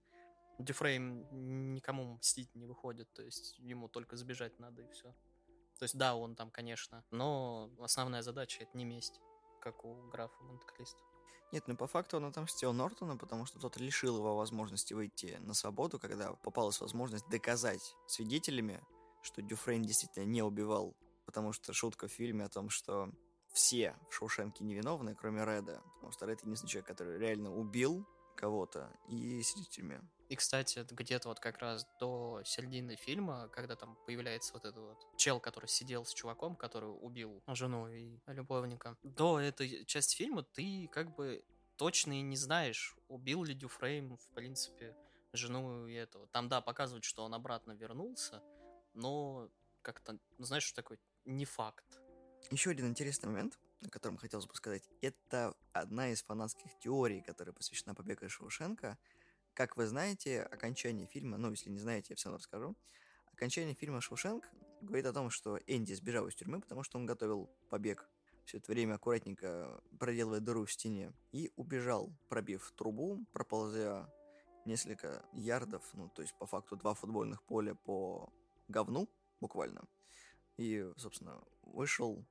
Дюфрейм 0.58 1.74
никому 1.74 2.14
мстить 2.14 2.54
не 2.54 2.66
выходит, 2.66 3.12
то 3.12 3.22
есть 3.22 3.58
ему 3.58 3.88
только 3.88 4.16
сбежать 4.16 4.58
надо 4.58 4.82
и 4.82 4.90
все. 4.90 5.14
То 5.78 5.84
есть 5.84 5.96
да, 5.96 6.14
он 6.14 6.34
там, 6.34 6.50
конечно, 6.50 7.04
но 7.10 7.70
основная 7.80 8.22
задача 8.22 8.62
это 8.62 8.76
не 8.76 8.84
месть, 8.84 9.20
как 9.60 9.84
у 9.84 9.94
графа 10.08 10.42
Монте-Кристо. 10.44 11.00
Нет, 11.52 11.64
ну 11.66 11.76
по 11.76 11.86
факту 11.86 12.16
он 12.16 12.24
отомстил 12.24 12.72
Нортону, 12.72 13.18
потому 13.18 13.44
что 13.44 13.58
тот 13.58 13.76
лишил 13.76 14.16
его 14.16 14.36
возможности 14.36 14.94
выйти 14.94 15.36
на 15.40 15.52
свободу, 15.52 15.98
когда 15.98 16.32
попалась 16.32 16.80
возможность 16.80 17.28
доказать 17.28 17.94
свидетелями, 18.06 18.82
что 19.22 19.42
Дюфрейн 19.42 19.82
действительно 19.82 20.24
не 20.24 20.42
убивал. 20.42 20.96
Потому 21.26 21.52
что 21.52 21.72
шутка 21.72 22.08
в 22.08 22.12
фильме 22.12 22.46
о 22.46 22.48
том, 22.48 22.70
что 22.70 23.10
все 23.52 23.94
в 24.08 24.14
Шоушенке 24.14 24.64
невиновны, 24.64 25.14
кроме 25.14 25.44
Реда. 25.44 25.82
Потому 25.94 26.12
что 26.12 26.26
Ред 26.26 26.42
единственный 26.42 26.70
человек, 26.70 26.88
который 26.88 27.18
реально 27.18 27.54
убил 27.54 28.06
кого-то 28.34 28.90
и 29.08 29.42
тюрьме. 29.70 30.00
И, 30.32 30.34
кстати, 30.34 30.86
где-то 30.90 31.28
вот 31.28 31.40
как 31.40 31.58
раз 31.58 31.86
до 32.00 32.40
середины 32.46 32.96
фильма, 32.96 33.50
когда 33.52 33.76
там 33.76 33.98
появляется 34.06 34.54
вот 34.54 34.64
этот 34.64 34.82
вот 34.82 35.18
чел, 35.18 35.40
который 35.40 35.66
сидел 35.66 36.06
с 36.06 36.14
чуваком, 36.14 36.56
который 36.56 36.88
убил 36.88 37.42
жену 37.48 37.86
и 37.88 38.18
любовника, 38.28 38.96
до 39.02 39.38
этой 39.38 39.84
части 39.84 40.16
фильма 40.16 40.42
ты 40.42 40.88
как 40.90 41.14
бы 41.14 41.44
точно 41.76 42.14
и 42.18 42.22
не 42.22 42.38
знаешь, 42.38 42.96
убил 43.08 43.44
ли 43.44 43.52
Дюфрейм, 43.52 44.16
в 44.16 44.26
принципе, 44.30 44.96
жену 45.34 45.86
и 45.86 45.92
этого. 45.92 46.26
Там, 46.28 46.48
да, 46.48 46.62
показывают, 46.62 47.04
что 47.04 47.24
он 47.24 47.34
обратно 47.34 47.72
вернулся, 47.72 48.42
но 48.94 49.50
как-то, 49.82 50.18
ну, 50.38 50.46
знаешь, 50.46 50.64
что 50.64 50.76
такое, 50.76 50.98
не 51.26 51.44
факт. 51.44 52.00
Еще 52.50 52.70
один 52.70 52.88
интересный 52.88 53.28
момент, 53.28 53.58
о 53.84 53.90
котором 53.90 54.16
хотелось 54.16 54.46
бы 54.46 54.54
сказать, 54.54 54.88
это 55.02 55.54
одна 55.74 56.08
из 56.08 56.22
фанатских 56.22 56.70
теорий, 56.78 57.20
которая 57.20 57.52
посвящена 57.52 57.94
побегу 57.94 58.30
Шоушенка– 58.30 58.96
как 59.54 59.76
вы 59.76 59.86
знаете, 59.86 60.42
окончание 60.42 61.06
фильма, 61.06 61.36
ну, 61.36 61.50
если 61.50 61.70
не 61.70 61.78
знаете, 61.78 62.08
я 62.10 62.16
все 62.16 62.28
равно 62.28 62.38
расскажу. 62.38 62.76
Окончание 63.32 63.74
фильма 63.74 64.00
«Шоушенк» 64.00 64.48
говорит 64.80 65.06
о 65.06 65.12
том, 65.12 65.30
что 65.30 65.58
Энди 65.66 65.92
сбежал 65.94 66.28
из 66.28 66.34
тюрьмы, 66.34 66.60
потому 66.60 66.82
что 66.82 66.98
он 66.98 67.06
готовил 67.06 67.50
побег. 67.70 68.08
Все 68.44 68.58
это 68.58 68.72
время 68.72 68.94
аккуратненько 68.94 69.80
проделывая 69.98 70.40
дыру 70.40 70.64
в 70.64 70.72
стене. 70.72 71.12
И 71.32 71.52
убежал, 71.56 72.12
пробив 72.28 72.72
трубу, 72.76 73.24
проползя 73.32 74.08
несколько 74.64 75.24
ярдов, 75.32 75.88
ну, 75.94 76.08
то 76.08 76.22
есть 76.22 76.34
по 76.38 76.46
факту 76.46 76.76
два 76.76 76.94
футбольных 76.94 77.42
поля 77.42 77.74
по 77.74 78.32
говну, 78.68 79.08
буквально. 79.40 79.84
И, 80.56 80.88
собственно, 80.96 81.42
вышел 81.62 82.24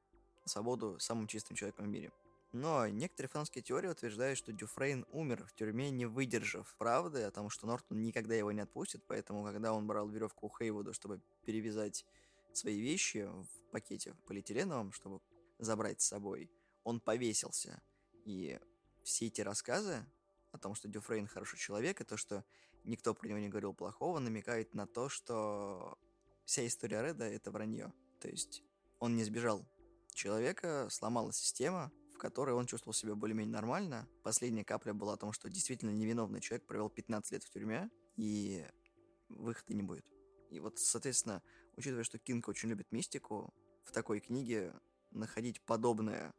на 0.44 0.48
свободу 0.48 1.00
самым 1.00 1.28
чистым 1.28 1.56
человеком 1.56 1.86
в 1.86 1.90
мире. 1.90 2.12
Но 2.53 2.86
некоторые 2.88 3.29
фанские 3.29 3.63
теории 3.63 3.88
утверждают, 3.88 4.38
что 4.38 4.51
Дюфрейн 4.51 5.05
умер 5.12 5.46
в 5.46 5.53
тюрьме, 5.53 5.89
не 5.89 6.05
выдержав 6.05 6.75
правды 6.77 7.24
о 7.24 7.31
том, 7.31 7.50
что 7.50 7.65
Нортон 7.65 8.01
никогда 8.01 8.36
его 8.36 8.51
не 8.51 8.62
отпустит, 8.62 9.03
поэтому, 9.08 9.43
когда 9.43 9.74
он 9.74 9.88
брал 9.88 10.10
веревку 10.10 10.48
у 10.48 10.50
Хейвуда, 10.50 10.91
чтобы 10.91 11.22
перевязать 11.46 12.05
свои 12.53 12.79
вещи 12.81 13.25
в 13.25 13.48
пакете 13.72 14.15
полиэтиленовом, 14.25 14.91
чтобы 14.91 15.22
забрать 15.60 16.01
с 16.01 16.08
собой, 16.08 16.51
он 16.84 17.00
повесился. 17.00 17.81
И 18.25 18.60
все 19.03 19.27
эти 19.27 19.39
рассказы 19.41 20.05
о 20.51 20.58
том, 20.58 20.75
что 20.75 20.89
Дюфрейн 20.89 21.27
хороший 21.27 21.58
человек, 21.58 22.01
и 22.01 22.03
то, 22.03 22.17
что 22.17 22.43
никто 22.84 23.13
про 23.13 23.29
него 23.29 23.39
не 23.39 23.48
говорил 23.48 23.74
плохого, 23.74 24.20
намекает 24.20 24.74
на 24.74 24.88
то, 24.88 25.08
что 25.08 25.98
вся 26.43 26.67
история 26.67 27.01
Реда— 27.01 27.25
это 27.25 27.51
вранье. 27.51 27.93
То 28.20 28.27
есть 28.27 28.62
он 29.00 29.15
не 29.15 29.24
сбежал. 29.24 29.65
Человека 30.13 30.88
сломала 30.89 31.31
система, 31.31 31.91
которой 32.22 32.51
он 32.51 32.68
чувствовал 32.68 32.94
себя 32.94 33.16
более-менее 33.16 33.51
нормально. 33.51 34.08
Последняя 34.22 34.63
капля 34.63 34.94
была 34.94 35.13
о 35.13 35.18
том, 35.18 35.34
что 35.34 35.50
действительно 35.50 35.90
невиновный 35.90 36.40
человек 36.40 36.68
провел 36.68 36.88
15 36.88 37.32
лет 37.32 37.44
в 37.44 37.50
тюрьме, 37.50 37.90
и 38.16 38.63
выхода 39.28 39.74
не 39.74 39.82
будет. 39.82 40.06
И 40.51 40.60
вот, 40.60 40.78
соответственно, 40.78 41.42
учитывая, 41.75 42.04
что 42.04 42.20
Кинг 42.20 42.48
очень 42.48 42.70
любит 42.70 42.92
мистику, 42.92 43.51
в 43.84 43.92
такой 43.92 44.20
книге 44.20 44.72
находить 45.10 45.62
подобное 45.62 46.32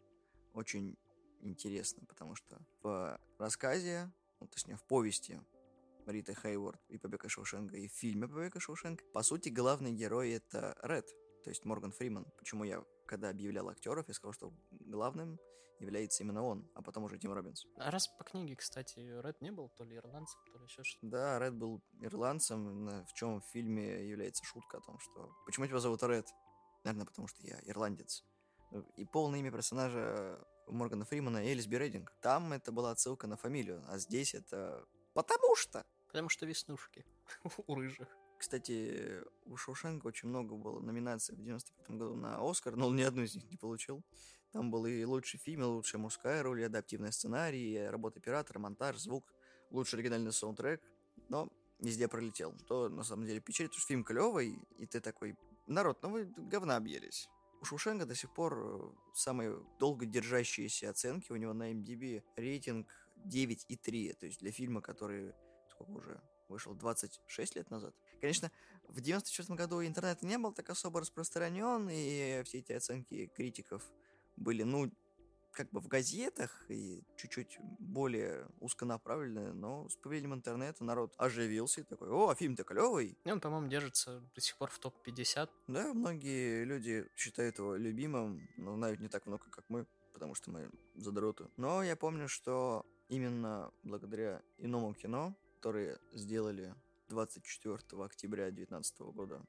очень 0.53 0.97
интересно, 1.41 2.07
потому 2.07 2.37
что 2.37 2.61
в 2.83 3.19
рассказе, 3.39 4.12
ну, 4.39 4.47
точнее, 4.47 4.77
в 4.77 4.85
повести 4.85 5.41
Риты 6.07 6.35
Хейворд 6.35 6.81
и 6.91 6.99
Побега 6.99 7.29
Шоушенга, 7.29 7.77
и 7.77 7.89
в 7.89 7.93
фильме 7.93 8.29
Побега 8.29 8.61
Шоушенга, 8.61 9.03
по 9.12 9.25
сути, 9.25 9.49
главный 9.49 9.91
герой— 9.91 10.31
это 10.33 10.79
Ред, 10.83 11.09
то 11.43 11.51
есть 11.51 11.65
Морган 11.65 11.91
Фриман. 11.91 12.27
Почему 12.39 12.62
я, 12.62 12.85
когда 13.06 13.30
объявлял 13.30 13.68
актеров, 13.68 14.09
я 14.09 14.14
сказал, 14.14 14.32
что 14.32 14.52
главным 14.71 15.38
является 15.82 16.23
именно 16.23 16.42
он, 16.42 16.71
а 16.75 16.82
потом 16.82 17.04
уже 17.04 17.18
Тим 17.18 17.32
Робинс. 17.32 17.66
А 17.76 17.90
раз 17.90 18.09
по 18.09 18.25
книге, 18.25 18.56
кстати, 18.56 19.00
Ред 19.00 19.40
не 19.40 19.50
был 19.50 19.68
то 19.76 19.85
ли 19.85 19.97
ирландцем, 19.97 20.40
то 20.52 20.59
ли 20.59 20.64
еще 20.64 20.82
что-то. 20.85 21.06
Да, 21.06 21.38
Ред 21.38 21.54
был 21.54 21.82
ирландцем, 22.00 23.04
в 23.04 23.12
чем 23.14 23.40
в 23.40 23.47
фильме 23.47 24.09
является 24.09 24.44
шутка 24.44 24.78
о 24.78 24.80
том, 24.80 24.99
что 25.00 25.35
«Почему 25.44 25.66
тебя 25.66 25.80
зовут 25.80 26.02
Ред?» 26.04 26.28
Наверное, 26.85 27.06
потому 27.06 27.28
что 27.28 27.42
я 27.47 27.61
ирландец. 27.64 28.25
И 28.97 29.04
полное 29.04 29.40
имя 29.40 29.50
персонажа 29.50 30.44
Моргана 30.66 31.04
Фримана 31.04 31.38
Элис 31.38 31.66
Берединг. 31.66 32.12
Там 32.23 32.52
это 32.52 32.73
была 32.73 32.90
отсылка 32.90 33.26
на 33.26 33.37
фамилию, 33.37 33.85
а 33.88 33.99
здесь 33.99 34.35
это 34.35 34.85
«потому 35.14 35.54
что». 35.56 35.85
Потому 36.06 36.28
что 36.28 36.47
веснушки 36.47 37.04
у 37.66 37.75
рыжих. 37.75 38.09
Кстати, 38.42 39.22
у 39.44 39.56
Шоушенка 39.56 40.08
очень 40.08 40.28
много 40.28 40.56
было 40.56 40.80
номинаций 40.80 41.37
в 41.37 41.40
95 41.40 41.96
году 41.96 42.16
на 42.16 42.38
Оскар, 42.40 42.75
но 42.75 42.88
он 42.88 42.96
ни 42.96 43.02
одну 43.02 43.22
из 43.22 43.37
них 43.37 43.49
не 43.49 43.56
получил. 43.56 44.02
Там 44.50 44.68
был 44.68 44.84
и 44.84 45.04
лучший 45.04 45.38
фильм, 45.38 45.62
и 45.62 45.66
лучшая 45.66 46.02
мужская 46.02 46.42
роль, 46.42 46.61
и 46.61 46.64
адаптивный 46.64 47.12
сценарий, 47.12 47.75
и 47.75 47.78
работа 47.78 48.18
оператора, 48.18 48.58
монтаж, 48.58 48.99
звук, 48.99 49.32
лучший 49.70 50.00
оригинальный 50.00 50.32
саундтрек, 50.32 50.82
но 51.28 51.52
везде 51.78 52.08
пролетел. 52.08 52.52
Что 52.64 52.88
на 52.88 53.04
самом 53.04 53.26
деле 53.26 53.38
печалит, 53.38 53.70
потому 53.70 53.80
что 53.80 53.88
фильм 53.88 54.02
клевый, 54.02 54.58
и 54.76 54.87
ты 54.87 54.99
такой, 54.99 55.37
народ, 55.68 56.02
ну 56.02 56.11
вы 56.11 56.25
говна 56.25 56.75
объелись. 56.75 57.28
У 57.61 57.64
Шушенга 57.64 58.06
до 58.06 58.16
сих 58.16 58.34
пор 58.34 58.92
самые 59.14 59.56
долго 59.78 60.04
держащиеся 60.04 60.90
оценки, 60.90 61.30
у 61.30 61.37
него 61.37 61.52
на 61.52 61.72
MDB 61.72 62.25
рейтинг 62.34 62.88
9,3, 63.25 64.14
то 64.14 64.26
есть 64.26 64.40
для 64.40 64.50
фильма, 64.50 64.80
который, 64.80 65.32
сколько 65.68 65.92
уже, 65.92 66.20
вышел 66.52 66.75
26 66.75 67.56
лет 67.56 67.71
назад. 67.71 67.94
Конечно, 68.21 68.50
в 68.88 69.00
94 69.00 69.56
году 69.56 69.85
интернет 69.85 70.23
не 70.23 70.38
был 70.38 70.52
так 70.52 70.71
особо 70.71 71.00
распространен, 71.00 71.88
и 71.90 72.42
все 72.44 72.59
эти 72.59 72.73
оценки 72.73 73.26
критиков 73.35 73.82
были, 74.37 74.62
ну, 74.62 74.92
как 75.52 75.71
бы 75.71 75.80
в 75.80 75.87
газетах 75.87 76.64
и 76.68 77.04
чуть-чуть 77.16 77.59
более 77.78 78.49
узконаправленные, 78.61 79.52
но 79.52 79.88
с 79.88 79.97
появлением 79.97 80.35
интернета 80.35 80.82
народ 80.82 81.14
оживился 81.18 81.82
и 81.82 81.85
такой, 81.85 82.09
о, 82.09 82.35
фильм-то 82.35 82.64
клевый. 82.64 83.18
И 83.25 83.30
он, 83.30 83.40
по-моему, 83.40 83.68
держится 83.68 84.23
до 84.35 84.40
сих 84.40 84.56
пор 84.56 84.71
в 84.71 84.78
топ-50. 84.78 85.50
Да, 85.68 85.92
многие 85.92 86.64
люди 86.64 87.06
считают 87.16 87.59
его 87.59 87.76
любимым, 87.76 88.49
но 88.56 88.75
знают 88.75 89.00
не 89.00 89.09
так 89.09 89.26
много, 89.26 89.44
как 89.50 89.64
мы, 89.68 89.87
потому 90.12 90.35
что 90.35 90.50
мы 90.50 90.71
задроты. 90.94 91.49
Но 91.56 91.82
я 91.82 91.97
помню, 91.97 92.28
что 92.28 92.87
именно 93.09 93.71
благодаря 93.82 94.42
иному 94.59 94.94
кино, 94.94 95.37
которое 95.62 96.00
сделали 96.12 96.75
24 97.09 97.78
октября 98.02 98.47
2019 98.47 98.99
года, 99.14 99.40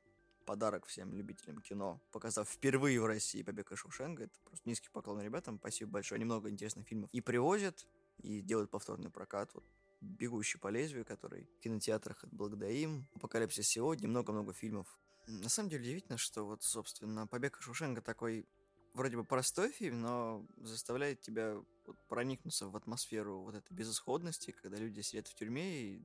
подарок 0.45 0.85
всем 0.85 1.11
любителям 1.11 1.59
кино, 1.59 1.99
показав 2.11 2.47
впервые 2.47 3.01
в 3.01 3.07
России 3.07 3.41
«Побег 3.41 3.71
из 3.71 3.79
Шоушенга». 3.79 4.25
Это 4.25 4.39
просто 4.45 4.69
низкий 4.69 4.89
поклон 4.91 5.23
ребятам. 5.23 5.57
Спасибо 5.57 5.89
большое. 5.89 6.17
Они 6.17 6.25
много 6.25 6.51
интересных 6.51 6.85
фильмов 6.85 7.09
и 7.11 7.19
привозят, 7.19 7.87
и 8.19 8.41
делают 8.41 8.69
повторный 8.69 9.09
прокат. 9.09 9.55
Вот 9.55 9.63
«Бегущий 10.01 10.59
по 10.59 10.67
лезвию», 10.67 11.03
который 11.03 11.49
в 11.57 11.59
кинотеатрах 11.61 12.23
благодаря 12.31 12.71
им. 12.71 13.07
«Апокалипсис 13.15 13.67
сегодня», 13.67 14.07
много-много 14.07 14.53
фильмов. 14.53 14.99
На 15.25 15.49
самом 15.49 15.69
деле 15.69 15.81
удивительно, 15.81 16.19
что 16.19 16.45
вот, 16.45 16.61
собственно, 16.61 17.25
«Побег 17.25 17.57
из 17.57 17.63
Шоушенга» 17.63 18.01
такой 18.01 18.47
вроде 18.93 19.17
бы 19.17 19.23
простой 19.23 19.71
фильм, 19.71 20.01
но 20.01 20.45
заставляет 20.57 21.21
тебя 21.21 21.59
вот 21.87 21.97
проникнуться 22.07 22.67
в 22.67 22.75
атмосферу 22.75 23.41
вот 23.41 23.55
этой 23.55 23.73
безысходности, 23.73 24.51
когда 24.51 24.77
люди 24.77 25.01
сидят 25.01 25.27
в 25.27 25.35
тюрьме 25.35 25.81
и 25.81 26.03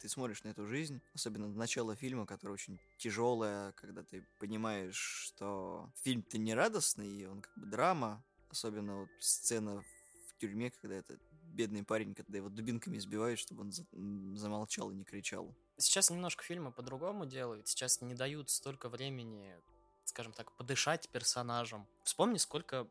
ты 0.00 0.08
смотришь 0.08 0.42
на 0.44 0.48
эту 0.48 0.66
жизнь, 0.66 1.00
особенно 1.14 1.46
начало 1.48 1.94
фильма, 1.94 2.24
которое 2.24 2.54
очень 2.54 2.80
тяжелое, 2.96 3.72
когда 3.72 4.02
ты 4.02 4.24
понимаешь, 4.38 4.96
что 4.96 5.90
фильм-то 6.02 6.38
не 6.38 6.54
радостный, 6.54 7.08
и 7.08 7.26
он 7.26 7.42
как 7.42 7.52
бы 7.56 7.66
драма, 7.66 8.24
особенно 8.48 9.00
вот 9.00 9.10
сцена 9.18 9.82
в 10.28 10.38
тюрьме, 10.38 10.70
когда 10.70 10.96
этот 10.96 11.20
бедный 11.52 11.84
парень, 11.84 12.14
когда 12.14 12.38
его 12.38 12.48
дубинками 12.48 12.96
избивают, 12.96 13.38
чтобы 13.38 13.62
он 13.62 13.72
за 13.72 13.84
замолчал 14.36 14.90
и 14.90 14.94
не 14.94 15.04
кричал. 15.04 15.54
Сейчас 15.76 16.10
немножко 16.10 16.44
фильмы 16.44 16.72
по-другому 16.72 17.26
делают, 17.26 17.68
сейчас 17.68 18.00
не 18.00 18.14
дают 18.14 18.48
столько 18.48 18.88
времени, 18.88 19.54
скажем 20.04 20.32
так, 20.32 20.52
подышать 20.52 21.08
персонажам. 21.10 21.86
Вспомни, 22.04 22.38
сколько 22.38 22.88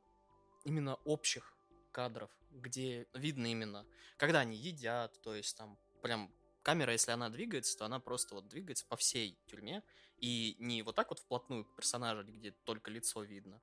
именно 0.64 0.96
общих 1.06 1.56
кадров, 1.91 2.31
где 2.51 3.08
видно 3.13 3.48
именно, 3.51 3.86
когда 4.17 4.39
они 4.39 4.58
едят, 4.58 5.22
то 5.22 5.36
есть 5.36 5.58
там 5.58 5.77
прям 6.01 6.34
камера, 6.62 6.91
если 6.91 7.12
она 7.12 7.29
двигается, 7.29 7.77
то 7.77 7.86
она 7.86 8.00
просто 8.00 8.36
вот 8.36 8.48
двигается 8.48 8.86
по 8.86 8.96
всей 8.96 9.38
тюрьме, 9.48 9.84
и 10.17 10.55
не 10.60 10.81
вот 10.84 10.96
так 10.96 11.10
вот 11.10 11.19
вплотную 11.19 11.65
к 11.65 11.75
персонажу, 11.75 12.24
где 12.24 12.51
только 12.51 12.91
лицо 12.91 13.24
видно, 13.24 13.62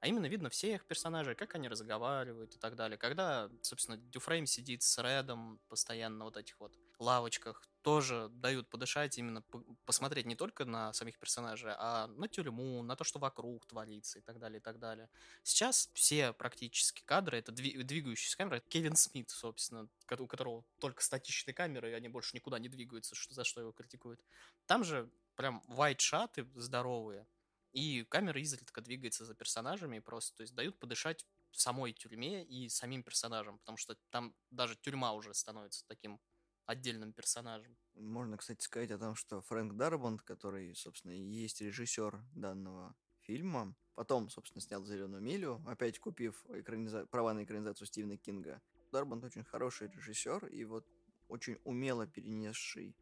а 0.00 0.06
именно 0.06 0.26
видно 0.26 0.48
всех 0.48 0.86
персонажей, 0.86 1.34
как 1.34 1.54
они 1.54 1.68
разговаривают 1.68 2.54
и 2.54 2.58
так 2.58 2.76
далее. 2.76 2.96
Когда, 2.96 3.50
собственно, 3.62 3.96
Дюфрейм 3.96 4.46
сидит 4.46 4.82
с 4.82 5.02
Редом 5.02 5.60
постоянно 5.68 6.24
вот 6.24 6.36
этих 6.36 6.58
вот 6.60 6.72
лавочках, 6.98 7.62
тоже 7.82 8.28
дают 8.30 8.68
подышать, 8.68 9.16
именно 9.18 9.42
посмотреть 9.86 10.26
не 10.26 10.36
только 10.36 10.64
на 10.64 10.92
самих 10.92 11.18
персонажей, 11.18 11.72
а 11.76 12.06
на 12.08 12.28
тюрьму, 12.28 12.82
на 12.82 12.96
то, 12.96 13.04
что 13.04 13.18
вокруг 13.18 13.64
творится 13.66 14.18
и 14.18 14.22
так 14.22 14.38
далее, 14.38 14.58
и 14.58 14.62
так 14.62 14.78
далее. 14.78 15.08
Сейчас 15.42 15.88
все 15.94 16.32
практически 16.32 17.02
кадры, 17.04 17.38
это 17.38 17.52
двигающиеся 17.52 18.36
камеры, 18.36 18.62
Кевин 18.68 18.96
Смит, 18.96 19.30
собственно, 19.30 19.88
у 20.18 20.26
которого 20.26 20.64
только 20.80 21.02
статичные 21.02 21.54
камеры, 21.54 21.90
и 21.90 21.94
они 21.94 22.08
больше 22.08 22.36
никуда 22.36 22.58
не 22.58 22.68
двигаются, 22.68 23.14
что, 23.14 23.32
за 23.32 23.44
что 23.44 23.60
его 23.60 23.72
критикуют. 23.72 24.20
Там 24.66 24.84
же 24.84 25.08
прям 25.34 25.62
вайт-шаты 25.68 26.46
здоровые, 26.56 27.26
и 27.72 28.04
камера 28.04 28.40
изредка 28.40 28.80
двигается 28.80 29.24
за 29.24 29.34
персонажами 29.34 30.00
просто, 30.00 30.36
то 30.36 30.40
есть 30.42 30.54
дают 30.54 30.78
подышать 30.78 31.24
самой 31.52 31.92
тюрьме 31.92 32.44
и 32.44 32.68
самим 32.68 33.02
персонажам, 33.02 33.58
потому 33.58 33.78
что 33.78 33.96
там 34.10 34.34
даже 34.50 34.76
тюрьма 34.76 35.12
уже 35.12 35.32
становится 35.32 35.86
таким 35.86 36.20
отдельным 36.68 37.12
персонажем. 37.14 37.74
Можно, 37.94 38.36
кстати, 38.36 38.62
сказать 38.62 38.90
о 38.90 38.98
том, 38.98 39.14
что 39.14 39.40
Фрэнк 39.40 39.74
Дарбонд, 39.74 40.20
который, 40.20 40.74
собственно, 40.74 41.12
и 41.12 41.22
есть 41.22 41.62
режиссер 41.62 42.22
данного 42.34 42.94
фильма, 43.20 43.74
потом, 43.94 44.28
собственно, 44.28 44.60
снял 44.60 44.84
«Зеленую 44.84 45.22
милю», 45.22 45.62
опять 45.66 45.98
купив 45.98 46.44
экраниза... 46.50 47.06
права 47.06 47.32
на 47.32 47.44
экранизацию 47.44 47.86
Стивена 47.86 48.18
Кинга. 48.18 48.60
Дарбонд 48.92 49.24
очень 49.24 49.44
хороший 49.44 49.88
режиссер 49.88 50.46
и 50.46 50.64
вот 50.64 50.86
очень 51.28 51.58
умело 51.64 52.06
перенесший 52.06 52.94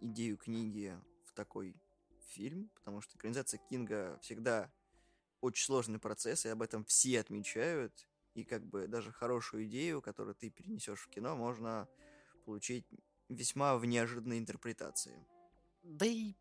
идею 0.00 0.36
книги 0.36 0.98
в 1.24 1.32
такой 1.34 1.76
фильм, 2.26 2.68
потому 2.74 3.00
что 3.00 3.16
экранизация 3.16 3.60
Кинга 3.70 4.18
всегда 4.22 4.72
очень 5.40 5.64
сложный 5.64 6.00
процесс, 6.00 6.44
и 6.46 6.48
об 6.48 6.62
этом 6.62 6.84
все 6.84 7.20
отмечают. 7.20 8.08
И 8.34 8.42
как 8.42 8.66
бы 8.66 8.88
даже 8.88 9.12
хорошую 9.12 9.66
идею, 9.66 10.02
которую 10.02 10.34
ты 10.34 10.50
перенесешь 10.50 11.02
в 11.02 11.08
кино, 11.08 11.36
можно 11.36 11.88
получить 12.48 12.86
весьма 13.28 13.76
в 13.76 13.84
неожиданной 13.84 14.38
интерпретации. 14.38 15.22
Да 15.82 16.06
и, 16.06 16.32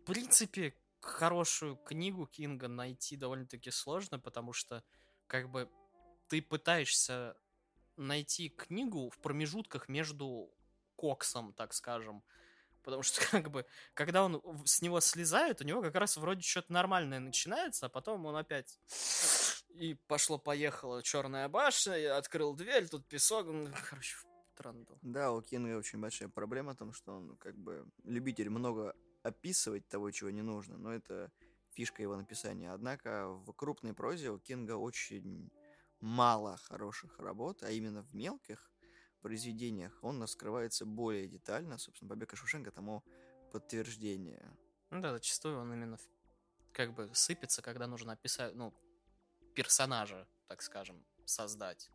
в 0.00 0.02
принципе, 0.04 0.74
хорошую 1.00 1.76
книгу 1.76 2.26
Кинга 2.26 2.66
найти 2.66 3.16
довольно-таки 3.16 3.70
сложно, 3.70 4.18
потому 4.18 4.52
что, 4.52 4.82
как 5.28 5.48
бы, 5.48 5.70
ты 6.26 6.42
пытаешься 6.42 7.36
найти 7.96 8.48
книгу 8.48 9.10
в 9.10 9.18
промежутках 9.18 9.88
между 9.88 10.50
Коксом, 10.96 11.52
так 11.52 11.72
скажем, 11.72 12.24
Потому 12.82 13.02
что, 13.02 13.20
как 13.30 13.50
бы, 13.50 13.64
когда 13.94 14.24
он 14.24 14.42
с 14.66 14.82
него 14.82 15.00
слезает, 15.00 15.60
у 15.60 15.64
него 15.64 15.82
как 15.82 15.94
раз 15.94 16.16
вроде 16.16 16.42
что-то 16.42 16.72
нормальное 16.72 17.20
начинается, 17.20 17.86
а 17.86 17.88
потом 17.88 18.26
он 18.26 18.36
опять... 18.36 18.80
И 19.74 19.94
пошло-поехало 20.06 21.02
черная 21.02 21.48
башня, 21.48 21.94
я 21.94 22.16
открыл 22.16 22.54
дверь, 22.54 22.88
тут 22.88 23.08
песок, 23.08 23.46
ну, 23.46 23.68
короче, 23.88 24.16
трандал. 24.54 24.98
Да, 25.02 25.32
у 25.32 25.42
Кинга 25.42 25.76
очень 25.76 26.00
большая 26.00 26.28
проблема 26.28 26.74
в 26.74 26.76
том, 26.76 26.92
что 26.92 27.12
он 27.12 27.36
как 27.36 27.56
бы 27.56 27.86
любитель 28.04 28.50
много 28.50 28.94
описывать 29.22 29.88
того, 29.88 30.10
чего 30.10 30.30
не 30.30 30.42
нужно, 30.42 30.76
но 30.76 30.92
это 30.92 31.30
фишка 31.70 32.02
его 32.02 32.16
написания. 32.16 32.72
Однако 32.72 33.28
в 33.28 33.52
крупной 33.52 33.94
прозе 33.94 34.30
у 34.30 34.38
Кинга 34.38 34.76
очень 34.76 35.50
мало 36.00 36.56
хороших 36.56 37.18
работ, 37.18 37.62
а 37.62 37.70
именно 37.70 38.02
в 38.02 38.14
мелких 38.14 38.70
произведениях 39.22 39.98
он 40.02 40.22
раскрывается 40.22 40.84
более 40.84 41.26
детально. 41.26 41.78
Собственно, 41.78 42.10
«Побег 42.10 42.32
из 42.32 42.38
Шушенко» 42.38 42.70
тому 42.70 43.02
подтверждение. 43.52 44.56
Ну 44.90 45.00
да, 45.00 45.12
зачастую 45.12 45.58
он 45.58 45.72
именно 45.72 45.98
как 46.72 46.92
бы 46.92 47.10
сыпется, 47.14 47.62
когда 47.62 47.86
нужно 47.86 48.12
описать, 48.12 48.54
ну, 48.54 48.74
персонажа, 49.54 50.28
так 50.48 50.60
скажем, 50.60 51.04
создать, 51.24 51.90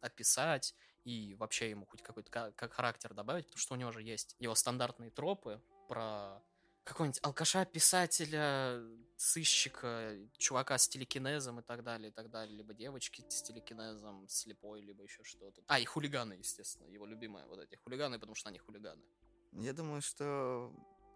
описать 0.00 0.74
и 1.04 1.34
вообще 1.34 1.70
ему 1.70 1.86
хоть 1.86 2.02
какой-то 2.02 2.30
как 2.30 2.72
характер 2.72 3.14
добавить, 3.14 3.46
потому 3.46 3.60
что 3.60 3.74
у 3.74 3.76
него 3.76 3.92
же 3.92 4.02
есть 4.02 4.36
его 4.38 4.54
стандартные 4.54 5.10
тропы 5.10 5.62
про 5.88 6.42
какого-нибудь 6.84 7.20
алкаша-писателя, 7.22 8.82
сыщика, 9.16 10.16
чувака 10.38 10.78
с 10.78 10.88
телекинезом 10.88 11.60
и 11.60 11.62
так 11.62 11.84
далее, 11.84 12.10
и 12.10 12.12
так 12.12 12.30
далее, 12.30 12.56
либо 12.56 12.74
девочки 12.74 13.24
с 13.28 13.42
телекинезом, 13.42 14.26
слепой, 14.28 14.80
либо 14.80 15.02
еще 15.02 15.22
что-то. 15.22 15.62
А, 15.66 15.78
и 15.78 15.84
хулиганы, 15.84 16.34
естественно, 16.34 16.86
его 16.86 17.06
любимые 17.06 17.46
вот 17.46 17.60
эти 17.60 17.76
хулиганы, 17.76 18.18
потому 18.18 18.34
что 18.34 18.48
они 18.48 18.58
хулиганы. 18.58 19.02
Я 19.52 19.72
думаю, 19.72 20.00
что 20.00 20.72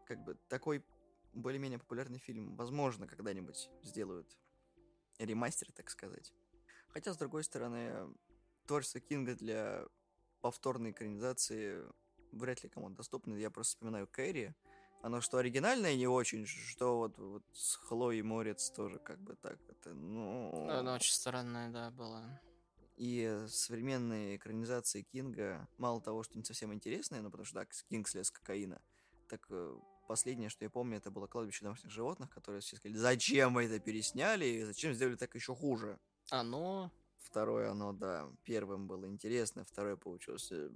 как 0.07 0.23
бы 0.23 0.37
такой 0.49 0.85
более-менее 1.33 1.79
популярный 1.79 2.19
фильм, 2.19 2.57
возможно, 2.57 3.07
когда-нибудь 3.07 3.71
сделают 3.83 4.37
ремастер, 5.19 5.73
так 5.73 5.91
сказать. 5.91 6.33
Хотя, 6.89 7.13
с 7.13 7.17
другой 7.17 7.43
стороны, 7.43 8.15
творчество 8.67 9.01
Кинга 9.01 9.35
для 9.35 9.85
повторной 10.41 10.91
экранизации 10.91 11.83
вряд 12.33 12.63
ли 12.63 12.69
кому-то 12.69 12.97
доступно. 12.97 13.35
Я 13.35 13.51
просто 13.51 13.77
вспоминаю 13.77 14.07
Кэрри, 14.07 14.55
оно 15.03 15.21
что 15.21 15.39
оригинальное 15.39 15.95
не 15.97 16.07
очень, 16.07 16.47
что 16.47 16.99
вот, 16.99 17.19
вот 17.19 17.45
с 17.53 17.77
Хлоей 17.77 18.23
Морец 18.23 18.71
тоже 18.71 18.99
как 18.99 19.21
бы 19.21 19.37
так 19.37 19.59
это, 19.69 19.93
ну... 19.93 20.69
Оно 20.71 20.95
очень 20.95 21.13
странное, 21.13 21.71
да, 21.71 21.91
было. 21.91 22.41
И 22.97 23.45
современные 23.49 24.37
экранизации 24.37 25.03
Кинга, 25.03 25.69
мало 25.79 26.01
того, 26.01 26.23
что 26.23 26.39
не 26.39 26.45
совсем 26.45 26.73
интересные, 26.73 27.21
ну 27.21 27.31
потому 27.31 27.45
что, 27.45 27.57
да, 27.57 27.67
Кинг 27.89 28.09
слез 28.09 28.31
кокаина, 28.31 28.81
так 29.29 29.47
э, 29.51 29.79
последнее, 30.07 30.49
что 30.49 30.65
я 30.65 30.71
помню, 30.71 30.99
это 30.99 31.11
было 31.11 31.27
«Кладбище 31.27 31.65
домашних 31.65 31.91
животных», 31.91 32.31
которые 32.31 32.61
все 32.61 32.77
сказали, 32.77 32.97
зачем 32.97 33.53
мы 33.53 33.65
это 33.65 33.81
пересняли, 33.81 34.47
и 34.47 34.65
зачем 34.65 34.95
сделали 34.95 35.17
так 35.17 35.35
еще 35.35 35.55
хуже. 35.55 35.99
Оно... 36.31 36.91
Второе 37.25 37.71
оно, 37.71 37.93
да, 37.93 38.31
первым 38.45 38.87
было 38.87 39.07
интересно, 39.07 39.65
второе 39.65 39.97
получилось... 39.97 40.53
Э, 40.53 40.71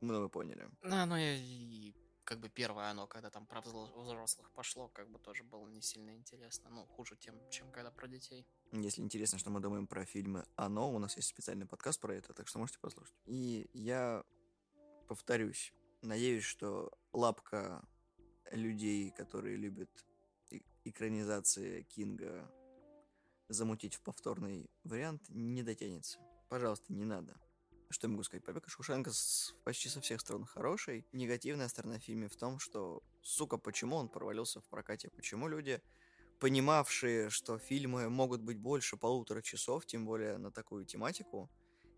ну, 0.00 0.20
вы 0.20 0.28
поняли. 0.28 0.68
Ну, 0.82 0.96
оно 0.96 1.16
и 1.18 1.94
как 2.24 2.40
бы 2.40 2.48
первое 2.48 2.90
оно, 2.90 3.06
когда 3.06 3.30
там 3.30 3.46
про 3.46 3.60
взрослых 3.60 4.50
пошло, 4.52 4.88
как 4.88 5.08
бы 5.08 5.18
тоже 5.18 5.44
было 5.44 5.66
не 5.68 5.80
сильно 5.80 6.14
интересно. 6.16 6.68
Ну, 6.70 6.86
хуже 6.86 7.16
тем, 7.16 7.36
чем 7.48 7.70
когда 7.70 7.90
про 7.90 8.08
детей. 8.08 8.46
Если 8.72 9.02
интересно, 9.02 9.38
что 9.38 9.50
мы 9.50 9.60
думаем 9.60 9.86
про 9.86 10.04
фильмы 10.04 10.44
«Оно», 10.56 10.92
у 10.92 10.98
нас 10.98 11.16
есть 11.16 11.28
специальный 11.28 11.66
подкаст 11.66 12.00
про 12.00 12.14
это, 12.14 12.32
так 12.34 12.48
что 12.48 12.58
можете 12.58 12.80
послушать. 12.80 13.14
И 13.26 13.70
я 13.72 14.24
повторюсь, 15.06 15.72
надеюсь, 16.02 16.44
что 16.44 16.90
лапка 17.12 17.86
людей, 18.50 19.10
которые 19.12 19.56
любят 19.56 19.90
экранизации 20.84 21.82
Кинга 21.82 22.50
замутить 23.48 23.94
в 23.94 24.02
повторный 24.02 24.70
вариант, 24.84 25.22
не 25.28 25.62
дотянется. 25.62 26.18
Пожалуйста, 26.48 26.92
не 26.92 27.04
надо. 27.04 27.36
Что 27.90 28.06
я 28.06 28.12
могу 28.12 28.24
сказать? 28.24 28.44
Побег 28.44 28.68
Шушенко 28.68 29.12
с, 29.12 29.54
почти 29.64 29.88
со 29.88 30.00
всех 30.00 30.20
сторон 30.20 30.44
хороший. 30.44 31.06
Негативная 31.12 31.68
сторона 31.68 31.98
фильма 31.98 32.28
в 32.28 32.36
том, 32.36 32.58
что, 32.58 33.02
сука, 33.22 33.56
почему 33.56 33.96
он 33.96 34.08
провалился 34.08 34.60
в 34.60 34.68
прокате? 34.68 35.10
Почему 35.10 35.48
люди, 35.48 35.80
понимавшие, 36.40 37.30
что 37.30 37.58
фильмы 37.58 38.08
могут 38.08 38.40
быть 38.40 38.58
больше 38.58 38.96
полутора 38.96 39.42
часов, 39.42 39.86
тем 39.86 40.06
более 40.06 40.38
на 40.38 40.50
такую 40.50 40.86
тематику, 40.86 41.50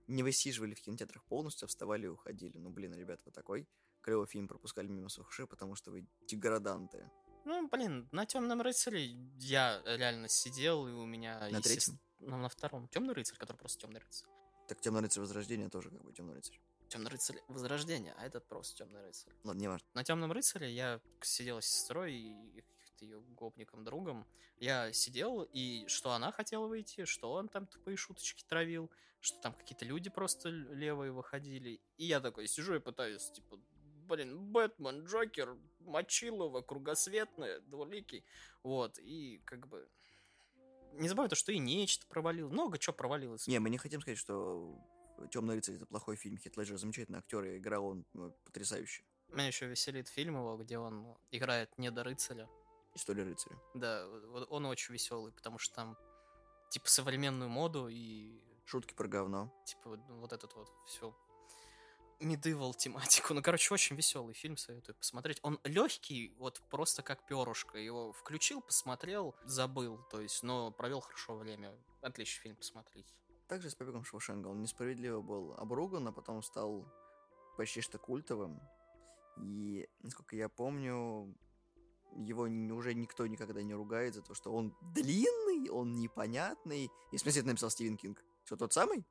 не 0.06 0.22
высиживали 0.22 0.74
в 0.74 0.82
кинотеатрах 0.82 1.24
полностью, 1.24 1.68
вставали 1.68 2.04
и 2.06 2.08
уходили. 2.08 2.58
Ну, 2.58 2.70
блин, 2.70 2.94
ребят, 2.94 3.20
вы 3.24 3.32
такой 3.32 3.66
клевый 4.02 4.26
фильм 4.26 4.46
пропускали 4.46 4.86
мимо 4.86 5.08
своих 5.08 5.28
потому 5.48 5.74
что 5.74 5.90
вы 5.90 6.06
деграданты. 6.28 7.10
Ну, 7.46 7.68
блин, 7.68 8.08
на 8.10 8.26
Темном 8.26 8.60
рыцаре 8.60 9.04
я 9.38 9.80
реально 9.86 10.28
сидел, 10.28 10.88
и 10.88 10.90
у 10.90 11.06
меня. 11.06 11.48
На 11.48 11.62
третьем? 11.62 11.96
Ну, 12.18 12.36
на 12.38 12.48
втором. 12.48 12.88
Темный 12.88 13.14
рыцарь, 13.14 13.38
который 13.38 13.56
просто 13.56 13.82
темный 13.82 14.00
рыцарь. 14.00 14.28
Так 14.66 14.80
Темный 14.80 15.00
рыцарь 15.02 15.20
Возрождения 15.20 15.68
тоже 15.68 15.90
как 15.90 16.02
бы 16.02 16.12
Темный 16.12 16.34
рыцарь. 16.34 16.60
Темный 16.88 17.08
рыцарь 17.08 17.40
Возрождения, 17.46 18.16
а 18.18 18.26
этот 18.26 18.48
просто 18.48 18.78
Темный 18.78 19.00
рыцарь. 19.00 19.32
Ладно, 19.44 19.60
не 19.60 19.68
важно. 19.68 19.86
На 19.94 20.02
Темном 20.02 20.32
рыцаре 20.32 20.74
я 20.74 21.00
сидел 21.22 21.62
с 21.62 21.66
сестрой 21.66 22.14
и 22.14 22.64
каким-то 22.80 23.04
ее 23.04 23.20
гопником 23.20 23.84
другом. 23.84 24.26
Я 24.58 24.92
сидел, 24.92 25.42
и 25.44 25.86
что 25.86 26.10
она 26.10 26.32
хотела 26.32 26.66
выйти, 26.66 27.04
что 27.04 27.30
он 27.30 27.48
там 27.48 27.68
тупые 27.68 27.96
шуточки 27.96 28.42
травил, 28.48 28.90
что 29.20 29.40
там 29.40 29.54
какие-то 29.54 29.84
люди 29.84 30.10
просто 30.10 30.48
левые 30.48 31.12
выходили. 31.12 31.80
И 31.96 32.06
я 32.06 32.20
такой 32.20 32.48
сижу 32.48 32.74
и 32.74 32.80
пытаюсь, 32.80 33.30
типа, 33.30 33.60
блин, 34.08 34.52
Бэтмен, 34.52 35.04
Джокер, 35.04 35.56
Мочилова, 35.86 36.62
Кругосветная, 36.62 37.60
Двуликий. 37.60 38.24
Вот, 38.62 38.98
и 38.98 39.40
как 39.44 39.66
бы 39.68 39.88
не 40.92 41.08
забывай 41.08 41.28
то, 41.28 41.36
что 41.36 41.52
и 41.52 41.58
нечто 41.58 42.06
провалил. 42.06 42.48
Много 42.48 42.78
чего 42.78 42.94
провалилось. 42.94 43.46
Не, 43.46 43.58
мы 43.58 43.68
не 43.68 43.76
хотим 43.78 44.00
сказать, 44.00 44.18
что 44.18 44.78
Темный 45.30 45.54
рыцарь 45.54 45.76
это 45.76 45.86
плохой 45.86 46.16
фильм. 46.16 46.38
Хит 46.38 46.56
Леджер 46.56 46.76
замечательный 46.76 47.18
актер, 47.18 47.44
и 47.44 47.58
играл 47.58 47.86
он 47.86 48.04
ну, 48.12 48.32
потрясающе. 48.44 49.02
Меня 49.28 49.46
еще 49.46 49.66
веселит 49.66 50.08
фильм 50.08 50.36
его, 50.36 50.56
где 50.56 50.78
он 50.78 51.16
играет 51.30 51.76
не 51.78 51.90
до 51.90 52.04
рыцаря. 52.04 52.48
История 52.94 53.24
рыцаря. 53.24 53.56
Да, 53.74 54.06
он 54.50 54.66
очень 54.66 54.92
веселый, 54.92 55.32
потому 55.32 55.58
что 55.58 55.74
там 55.74 55.98
типа 56.70 56.88
современную 56.88 57.48
моду 57.48 57.88
и 57.88 58.40
шутки 58.64 58.94
про 58.94 59.08
говно. 59.08 59.52
Типа 59.64 59.96
вот 60.08 60.32
этот 60.32 60.54
вот 60.54 60.70
все 60.86 61.14
медивал 62.20 62.74
тематику. 62.74 63.34
Ну, 63.34 63.42
короче, 63.42 63.72
очень 63.72 63.96
веселый 63.96 64.34
фильм, 64.34 64.56
советую 64.56 64.94
посмотреть. 64.96 65.38
Он 65.42 65.58
легкий, 65.64 66.34
вот 66.38 66.60
просто 66.70 67.02
как 67.02 67.26
перышко. 67.26 67.78
Его 67.78 68.12
включил, 68.12 68.60
посмотрел, 68.60 69.34
забыл. 69.44 69.98
То 70.10 70.20
есть, 70.20 70.42
но 70.42 70.70
провел 70.70 71.00
хорошо 71.00 71.36
время. 71.36 71.74
Отличный 72.00 72.42
фильм, 72.42 72.56
посмотреть. 72.56 73.14
Также 73.48 73.70
с 73.70 73.74
«Побегом 73.74 74.04
Шоушенга» 74.04 74.48
он 74.48 74.60
несправедливо 74.60 75.20
был 75.20 75.54
обруган, 75.56 76.08
а 76.08 76.12
потом 76.12 76.42
стал 76.42 76.84
почти 77.56 77.80
что 77.80 77.98
культовым. 77.98 78.60
И, 79.38 79.88
насколько 80.02 80.34
я 80.34 80.48
помню, 80.48 81.32
его 82.16 82.42
уже 82.74 82.94
никто 82.94 83.26
никогда 83.26 83.62
не 83.62 83.74
ругает 83.74 84.14
за 84.14 84.22
то, 84.22 84.34
что 84.34 84.52
он 84.52 84.74
длинный, 84.94 85.68
он 85.70 85.92
непонятный. 85.92 86.90
И 87.12 87.16
в 87.16 87.20
смысле 87.20 87.40
это 87.40 87.48
написал 87.50 87.70
Стивен 87.70 87.96
Кинг. 87.96 88.24
Что, 88.44 88.56
тот 88.56 88.72
самый? 88.72 89.04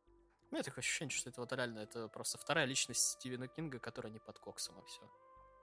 У 0.52 0.56
меня 0.56 0.64
такое 0.64 0.82
ощущение, 0.82 1.16
что 1.16 1.30
это 1.30 1.42
вот 1.42 1.52
реально 1.52 1.80
это 1.80 2.08
просто 2.08 2.38
вторая 2.38 2.66
личность 2.66 3.02
Стивена 3.02 3.48
Кинга, 3.48 3.80
которая 3.80 4.12
не 4.12 4.20
под 4.20 4.40
коксом, 4.40 4.80
и 4.80 4.86
все. 4.86 5.02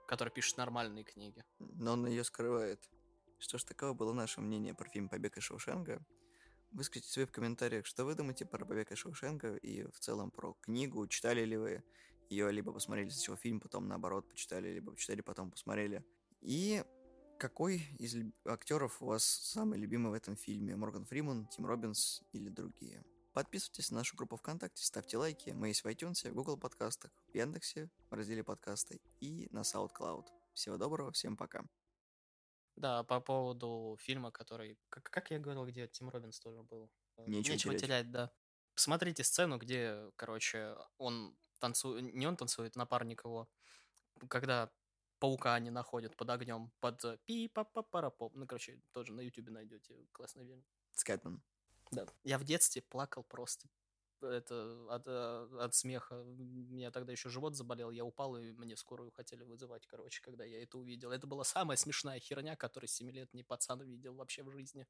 Который 0.07 0.29
пишет 0.29 0.57
нормальные 0.57 1.03
книги. 1.03 1.43
Но 1.59 1.93
он 1.93 2.05
ее 2.05 2.23
скрывает. 2.23 2.89
Что 3.39 3.57
ж, 3.57 3.63
такого 3.63 3.93
было 3.93 4.13
наше 4.13 4.41
мнение 4.41 4.73
про 4.73 4.87
фильм 4.87 5.09
«Побег 5.09 5.37
из 5.37 5.43
Шоушенга». 5.43 6.05
Выскажите 6.71 7.11
свои 7.11 7.25
в 7.25 7.31
комментариях, 7.31 7.85
что 7.85 8.03
вы 8.03 8.15
думаете 8.15 8.45
про 8.45 8.65
«Побег 8.65 8.91
из 8.91 8.97
Шоушенга» 8.97 9.55
и 9.55 9.83
в 9.83 9.99
целом 9.99 10.31
про 10.31 10.53
книгу. 10.61 11.07
Читали 11.07 11.45
ли 11.45 11.57
вы 11.57 11.83
ее, 12.29 12.51
либо 12.51 12.71
посмотрели 12.71 13.09
сначала 13.09 13.37
фильм, 13.37 13.59
потом 13.59 13.87
наоборот 13.87 14.27
почитали, 14.27 14.69
либо 14.73 14.91
почитали, 14.91 15.21
потом 15.21 15.51
посмотрели. 15.51 16.03
И 16.41 16.83
какой 17.37 17.83
из 17.99 18.15
актеров 18.45 19.01
у 19.01 19.07
вас 19.07 19.23
самый 19.23 19.77
любимый 19.77 20.11
в 20.11 20.13
этом 20.13 20.35
фильме? 20.35 20.75
Морган 20.75 21.05
Фриман, 21.05 21.47
Тим 21.47 21.65
Робинс 21.65 22.23
или 22.31 22.49
другие? 22.49 23.03
Подписывайтесь 23.33 23.89
на 23.89 23.97
нашу 23.97 24.15
группу 24.15 24.37
ВКонтакте, 24.37 24.85
ставьте 24.85 25.17
лайки. 25.17 25.49
Мы 25.49 25.69
есть 25.69 25.83
в 25.83 25.87
iTunes, 25.87 26.29
в 26.29 26.35
Google 26.35 26.55
подкастах, 26.55 27.11
в 27.27 27.35
Яндексе, 27.35 27.89
в 28.11 28.13
разделе 28.13 28.43
подкасты 28.43 29.01
и 29.21 29.47
на 29.49 29.61
SoundCloud. 29.61 30.27
Всего 30.53 30.77
доброго, 30.77 31.11
всем 31.11 31.35
пока. 31.35 31.63
Да, 32.75 33.03
по 33.03 33.19
поводу 33.19 33.97
фильма, 33.99 34.31
который, 34.31 34.77
как, 34.89 35.05
как 35.05 35.31
я 35.31 35.39
говорил, 35.39 35.65
где 35.65 35.87
Тим 35.87 36.09
Робинс 36.09 36.39
тоже 36.39 36.61
был. 36.61 36.91
Э, 37.17 37.23
Нечего, 37.25 37.53
Нечего 37.53 37.73
терять. 37.73 37.81
терять, 37.81 38.11
да. 38.11 38.31
Посмотрите 38.75 39.23
сцену, 39.23 39.57
где, 39.57 40.11
короче, 40.15 40.75
он 40.99 41.35
танцует, 41.59 42.13
не 42.13 42.27
он 42.27 42.37
танцует, 42.37 42.75
напарник 42.75 43.25
его, 43.25 43.49
когда 44.29 44.71
паука 45.17 45.55
они 45.55 45.71
находят 45.71 46.15
под 46.15 46.29
огнем, 46.29 46.71
под 46.79 47.01
пи 47.25 47.47
па 47.47 47.63
па 47.63 47.81
пара 47.81 48.13
Ну, 48.33 48.45
короче, 48.45 48.79
тоже 48.91 49.11
на 49.11 49.21
ютубе 49.21 49.51
найдете 49.51 50.05
классный 50.11 50.45
фильм. 50.45 50.63
Скэтмен. 50.91 51.41
Да. 51.95 52.05
Я 52.23 52.37
в 52.37 52.43
детстве 52.43 52.81
плакал 52.81 53.23
просто 53.23 53.67
это, 54.21 54.85
от, 54.89 55.03
э, 55.07 55.47
от 55.59 55.75
смеха. 55.75 56.21
У 56.21 56.25
меня 56.25 56.91
тогда 56.91 57.11
еще 57.11 57.29
живот 57.29 57.55
заболел, 57.55 57.91
я 57.91 58.05
упал, 58.05 58.37
и 58.37 58.51
мне 58.53 58.75
скорую 58.77 59.11
хотели 59.11 59.43
вызывать, 59.43 59.85
короче, 59.85 60.21
когда 60.21 60.43
я 60.45 60.61
это 60.63 60.77
увидел. 60.77 61.11
Это 61.11 61.27
была 61.27 61.43
самая 61.43 61.77
смешная 61.77 62.19
херня, 62.19 62.55
которую 62.55 62.87
7-летний 62.89 63.43
пацан 63.43 63.81
видел 63.83 64.15
вообще 64.15 64.43
в 64.43 64.51
жизни. 64.51 64.87